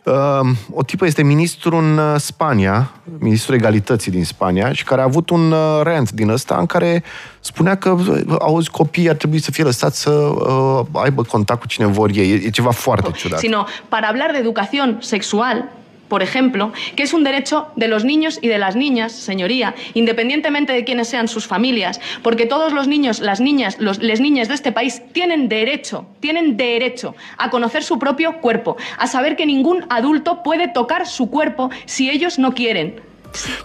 uh, 0.03 0.39
o 0.71 0.83
tipă 0.83 1.05
este 1.05 1.23
ministru 1.23 1.75
în 1.75 1.97
uh, 1.97 2.15
Spania, 2.17 2.91
ministrul 3.19 3.55
egalității 3.55 4.11
din 4.11 4.25
Spania, 4.25 4.73
și 4.73 4.83
care 4.83 5.01
a 5.01 5.03
avut 5.03 5.29
un 5.29 5.51
uh, 5.51 5.79
rant 5.81 6.11
din 6.11 6.29
ăsta 6.29 6.55
în 6.55 6.65
care 6.65 7.03
spunea 7.39 7.75
că, 7.75 7.89
uh, 7.89 8.35
auzi, 8.39 8.69
copiii 8.69 9.09
ar 9.09 9.15
trebui 9.15 9.39
să 9.39 9.51
fie 9.51 9.63
lăsați 9.63 10.01
să 10.01 10.09
uh, 10.09 10.85
aibă 10.91 11.23
contact 11.23 11.59
cu 11.59 11.67
cine 11.67 11.85
vor 11.85 12.09
ei. 12.13 12.31
E, 12.31 12.33
e 12.33 12.49
ceva 12.49 12.71
foarte 12.71 13.11
ciudat. 13.11 13.39
sino 13.39 13.65
para 13.89 14.05
hablar 14.05 14.31
de 14.31 14.37
educación 14.37 14.97
sexual, 14.99 15.65
por 16.07 16.21
ejemplo, 16.21 16.71
que 16.95 17.03
es 17.03 17.13
un 17.13 17.23
derecho 17.23 17.67
de 17.75 17.87
los 17.87 18.03
niños 18.03 18.39
y 18.41 18.47
de 18.47 18.57
las 18.57 18.75
niñas, 18.75 19.11
señoría, 19.11 19.73
independientemente 19.93 20.73
de 20.73 20.83
quiénes 20.83 21.07
sean 21.07 21.27
sus 21.27 21.47
familias, 21.47 21.99
porque 22.21 22.45
todos 22.45 22.73
los 22.73 22.87
niños, 22.87 23.19
las 23.19 23.39
niñas, 23.39 23.77
los, 23.79 23.99
les 23.99 24.19
niñas 24.19 24.47
de 24.47 24.53
este 24.53 24.71
país 24.71 25.01
tienen 25.11 25.49
derecho, 25.49 26.05
tienen 26.19 26.57
derecho 26.57 27.15
a 27.37 27.49
conocer 27.49 27.83
su 27.83 27.97
propio 27.97 28.39
cuerpo, 28.41 28.77
a 28.97 29.07
saber 29.07 29.35
que 29.35 29.45
ningún 29.45 29.85
adulto 29.89 30.43
puede 30.43 30.67
tocar 30.67 31.07
su 31.07 31.29
cuerpo 31.29 31.69
si 31.85 32.09
ellos 32.09 32.37
no 32.37 32.53
quieren. 32.53 32.95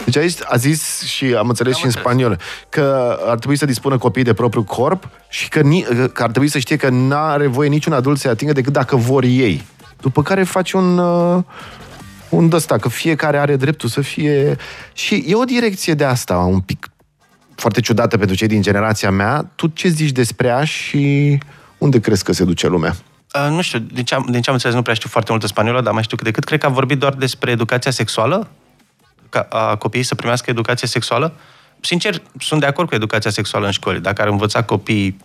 Deci 0.04 0.16
aici 0.16 0.38
a 0.44 0.56
zis 0.56 1.02
și 1.02 1.24
am 1.24 1.48
înțeles 1.48 1.74
Am 1.74 1.78
și 1.78 1.84
în 1.84 1.90
spaniolă 1.90 2.38
că 2.68 3.18
ar 3.26 3.38
trebui 3.38 3.56
să 3.56 3.66
dispună 3.66 3.98
copiii 3.98 4.24
de 4.24 4.32
propriul 4.32 4.64
corp 4.64 5.08
și 5.28 5.48
că, 5.48 5.60
ni, 5.60 5.82
că 6.12 6.22
ar 6.22 6.30
trebui 6.30 6.48
să 6.48 6.58
știe 6.58 6.76
că 6.76 6.88
n-are 6.88 7.46
voie 7.46 7.68
niciun 7.68 7.92
adult 7.92 8.18
să-i 8.18 8.30
atingă 8.30 8.52
decât 8.52 8.72
dacă 8.72 8.96
vor 8.96 9.24
ei. 9.24 9.62
După 10.00 10.22
care 10.22 10.42
faci 10.42 10.72
un, 10.72 10.98
uh, 10.98 11.42
un 12.30 12.50
ăsta, 12.52 12.78
că 12.78 12.88
fiecare 12.88 13.38
are 13.38 13.56
dreptul 13.56 13.88
să 13.88 14.00
fie... 14.00 14.56
Și 14.92 15.24
e 15.26 15.34
o 15.34 15.44
direcție 15.44 15.94
de 15.94 16.04
asta, 16.04 16.36
un 16.36 16.60
pic 16.60 16.90
foarte 17.54 17.80
ciudată 17.80 18.18
pentru 18.18 18.36
cei 18.36 18.48
din 18.48 18.62
generația 18.62 19.10
mea. 19.10 19.50
Tu 19.54 19.66
ce 19.66 19.88
zici 19.88 20.12
despre 20.12 20.46
ea 20.46 20.64
și 20.64 21.38
unde 21.78 22.00
crezi 22.00 22.24
că 22.24 22.32
se 22.32 22.44
duce 22.44 22.66
lumea? 22.66 22.94
Uh, 23.34 23.50
nu 23.50 23.60
știu, 23.60 23.78
din 23.78 24.04
ce, 24.04 24.14
am, 24.14 24.26
din 24.30 24.40
ce 24.40 24.48
am 24.48 24.54
înțeles, 24.54 24.76
nu 24.76 24.82
prea 24.82 24.94
știu 24.94 25.08
foarte 25.08 25.30
multă 25.30 25.46
spaniolă, 25.46 25.80
dar 25.80 25.92
mai 25.92 26.02
știu 26.02 26.16
cât 26.16 26.26
de 26.26 26.32
cât. 26.32 26.44
Cred 26.44 26.60
că 26.60 26.66
a 26.66 26.68
vorbit 26.68 26.98
doar 26.98 27.14
despre 27.14 27.50
educația 27.50 27.90
sexuală, 27.90 28.48
ca 29.28 29.46
a 29.50 29.76
copiii 29.76 30.04
să 30.04 30.14
primească 30.14 30.50
educație 30.50 30.88
sexuală. 30.88 31.32
Sincer, 31.80 32.22
sunt 32.38 32.60
de 32.60 32.66
acord 32.66 32.88
cu 32.88 32.94
educația 32.94 33.30
sexuală 33.30 33.66
în 33.66 33.72
școli. 33.72 34.00
Dacă 34.00 34.22
ar 34.22 34.28
învăța 34.28 34.62
copiii 34.62 35.16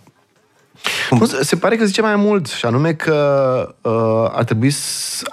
Nu, 1.10 1.26
se 1.26 1.56
pare 1.56 1.76
că 1.76 1.84
zice 1.84 2.00
mai 2.00 2.16
mult, 2.16 2.46
și 2.46 2.64
anume 2.64 2.92
că 2.92 3.74
uh, 3.80 4.30
ar 4.32 4.44
trebui 4.44 4.70
să, 4.70 5.24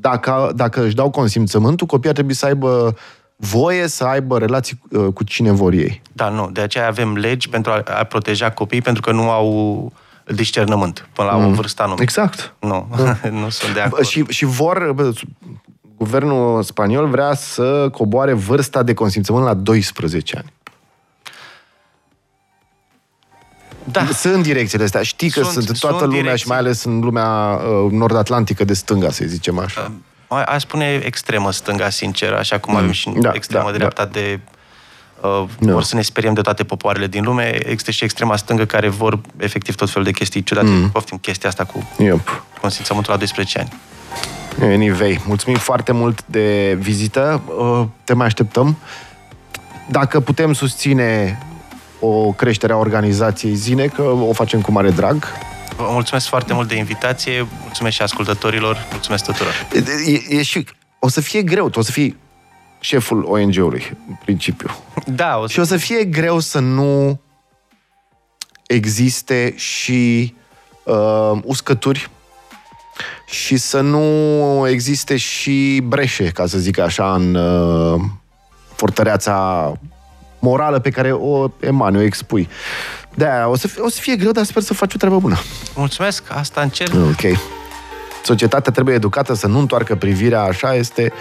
dacă, 0.00 0.52
dacă 0.54 0.84
își 0.84 0.94
dau 0.94 1.10
consimțământul, 1.10 1.86
copiii 1.86 2.08
ar 2.08 2.14
trebui 2.14 2.34
să 2.34 2.46
aibă 2.46 2.94
voie 3.36 3.86
să 3.86 4.04
aibă 4.04 4.38
relații 4.38 4.80
uh, 4.90 5.06
cu 5.14 5.24
cine 5.24 5.50
vor 5.50 5.72
ei. 5.72 6.02
Da, 6.12 6.28
nu. 6.28 6.50
De 6.52 6.60
aceea 6.60 6.86
avem 6.86 7.16
legi 7.16 7.48
pentru 7.48 7.70
a, 7.70 7.82
a 7.98 8.04
proteja 8.04 8.50
copiii, 8.50 8.82
pentru 8.82 9.02
că 9.02 9.12
nu 9.12 9.30
au 9.30 9.92
discernământ 10.26 11.08
până 11.12 11.28
la 11.28 11.36
o 11.36 11.50
vârstă 11.50 11.82
anumită. 11.82 12.02
Exact. 12.02 12.54
Nu, 12.60 12.88
nu 13.40 13.48
sunt 13.48 13.72
de 13.72 13.78
Bă, 13.80 13.86
acord. 13.86 14.04
Și, 14.04 14.24
și 14.28 14.44
vor, 14.44 14.92
bă, 14.94 15.12
guvernul 15.96 16.62
spaniol 16.62 17.06
vrea 17.06 17.34
să 17.34 17.88
coboare 17.92 18.32
vârsta 18.32 18.82
de 18.82 18.94
consimțământ 18.94 19.44
la 19.44 19.54
12 19.54 20.36
ani. 20.36 20.52
Da, 23.84 24.06
Sunt 24.14 24.42
direcțiile 24.42 24.84
astea. 24.84 25.02
Știi 25.02 25.30
că 25.30 25.40
sunt, 25.40 25.52
Sunt- 25.52 25.64
sunt 25.64 25.76
în 25.76 25.80
toată 25.80 25.96
sunt 25.96 26.06
lumea 26.08 26.22
direcții. 26.22 26.42
și 26.44 26.48
mai 26.48 26.58
ales 26.58 26.84
în 26.84 27.00
lumea 27.00 27.26
uh, 27.84 27.92
nord-atlantică 27.92 28.64
de 28.64 28.74
stânga, 28.74 29.10
să 29.10 29.24
zicem 29.26 29.58
așa. 29.58 29.92
a, 30.28 30.42
a 30.42 30.58
spune 30.58 31.00
extremă 31.04 31.52
stânga, 31.52 31.88
sincer, 31.90 32.32
așa 32.32 32.58
cum 32.58 32.76
avem 32.76 32.90
și 32.90 33.10
Da, 33.16 33.30
extremă 33.34 33.70
da, 33.70 33.76
dreapta 33.76 34.04
de... 34.04 34.40
Uh, 35.22 35.44
Da. 35.58 35.72
Vor 35.72 35.82
să 35.82 35.94
ne 35.94 36.02
speriem 36.02 36.34
de 36.34 36.40
toate 36.40 36.64
popoarele 36.64 37.06
din 37.06 37.24
lume. 37.24 37.66
Există 37.66 37.90
și 37.90 38.04
extrema 38.04 38.36
stângă 38.36 38.64
care 38.64 38.88
vor 38.88 39.20
efectiv 39.36 39.74
tot 39.74 39.88
felul 39.90 40.04
de 40.04 40.10
chestii 40.12 40.42
ciudate. 40.42 40.66
Mm. 40.68 40.90
Poftim 40.90 41.18
chestia 41.18 41.48
asta 41.48 41.64
cu 41.64 41.88
Yep. 41.98 42.42
consimțământul 42.60 43.12
la 43.12 43.18
12 43.18 43.58
ani. 43.58 43.72
Anyway, 44.74 45.20
mulțumim 45.26 45.58
foarte 45.58 45.92
mult 45.92 46.22
de 46.26 46.76
vizită. 46.80 47.42
Uh, 47.58 47.84
Te 48.04 48.12
mai 48.14 48.26
așteptăm. 48.26 48.76
Dacă 49.88 50.20
putem 50.20 50.52
susține 50.52 51.38
o 52.00 52.32
creștere 52.32 52.72
a 52.72 52.76
organizației 52.76 53.54
Zine, 53.54 53.86
că 53.86 54.02
o 54.02 54.32
facem 54.32 54.60
cu 54.60 54.72
mare 54.72 54.90
drag. 54.90 55.26
Vă 55.76 55.88
mulțumesc 55.90 56.26
foarte 56.26 56.52
mult 56.52 56.68
de 56.68 56.76
invitație, 56.76 57.46
mulțumesc 57.62 57.94
și 57.94 58.02
ascultătorilor, 58.02 58.86
mulțumesc 58.90 59.24
tuturor. 59.24 59.52
E, 59.72 60.12
e, 60.12 60.38
e 60.38 60.42
și, 60.42 60.64
o 60.98 61.08
să 61.08 61.20
fie 61.20 61.42
greu, 61.42 61.68
tu 61.68 61.78
o 61.78 61.82
să 61.82 61.90
fii 61.90 62.16
șeful 62.80 63.24
ONG-ului, 63.24 63.96
în 64.08 64.14
principiu. 64.24 64.70
Da, 65.06 65.38
o 65.38 65.46
să... 65.46 65.52
Și 65.52 65.60
o 65.60 65.64
să 65.64 65.76
fie 65.76 66.04
greu 66.04 66.38
să 66.38 66.58
nu 66.58 67.20
existe 68.66 69.54
și 69.56 70.34
uh, 70.84 71.38
uscături 71.44 72.10
și 73.26 73.56
să 73.56 73.80
nu 73.80 74.68
existe 74.68 75.16
și 75.16 75.80
breșe, 75.84 76.30
ca 76.30 76.46
să 76.46 76.58
zic 76.58 76.78
așa, 76.78 77.14
în 77.14 77.34
uh, 77.34 78.00
fortăreața 78.74 79.72
morală 80.40 80.78
pe 80.78 80.90
care 80.90 81.12
o 81.12 81.48
emani, 81.60 81.96
o 81.96 82.00
expui. 82.00 82.48
de 83.14 83.26
o 83.46 83.56
să, 83.56 83.68
fie, 83.68 83.82
o 83.82 83.88
să 83.88 84.00
fie 84.00 84.16
greu, 84.16 84.30
dar 84.30 84.44
sper 84.44 84.62
să 84.62 84.74
faci 84.74 84.94
o 84.94 84.96
treabă 84.96 85.18
bună. 85.18 85.36
Mulțumesc, 85.76 86.22
asta 86.28 86.60
încerc. 86.60 86.94
Ok. 86.94 87.38
Societatea 88.24 88.72
trebuie 88.72 88.94
educată 88.94 89.34
să 89.34 89.46
nu 89.46 89.58
întoarcă 89.58 89.94
privirea, 89.94 90.42
așa 90.42 90.74
este. 90.74 91.12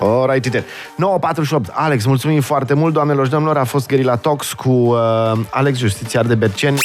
Alright, 0.00 0.44
it 0.44 0.64
948. 0.96 1.70
Alex, 1.72 2.04
mulțumim 2.04 2.40
foarte 2.40 2.74
mult, 2.74 2.92
doamnelor 2.92 3.24
și 3.24 3.30
domnilor. 3.30 3.56
A 3.56 3.64
fost 3.64 3.86
Gherila 3.86 4.16
Talks 4.16 4.52
cu 4.52 4.70
uh, 4.70 4.96
Alex, 5.50 5.78
justițiar 5.78 6.24
de 6.24 6.34
Berceni. 6.34 6.78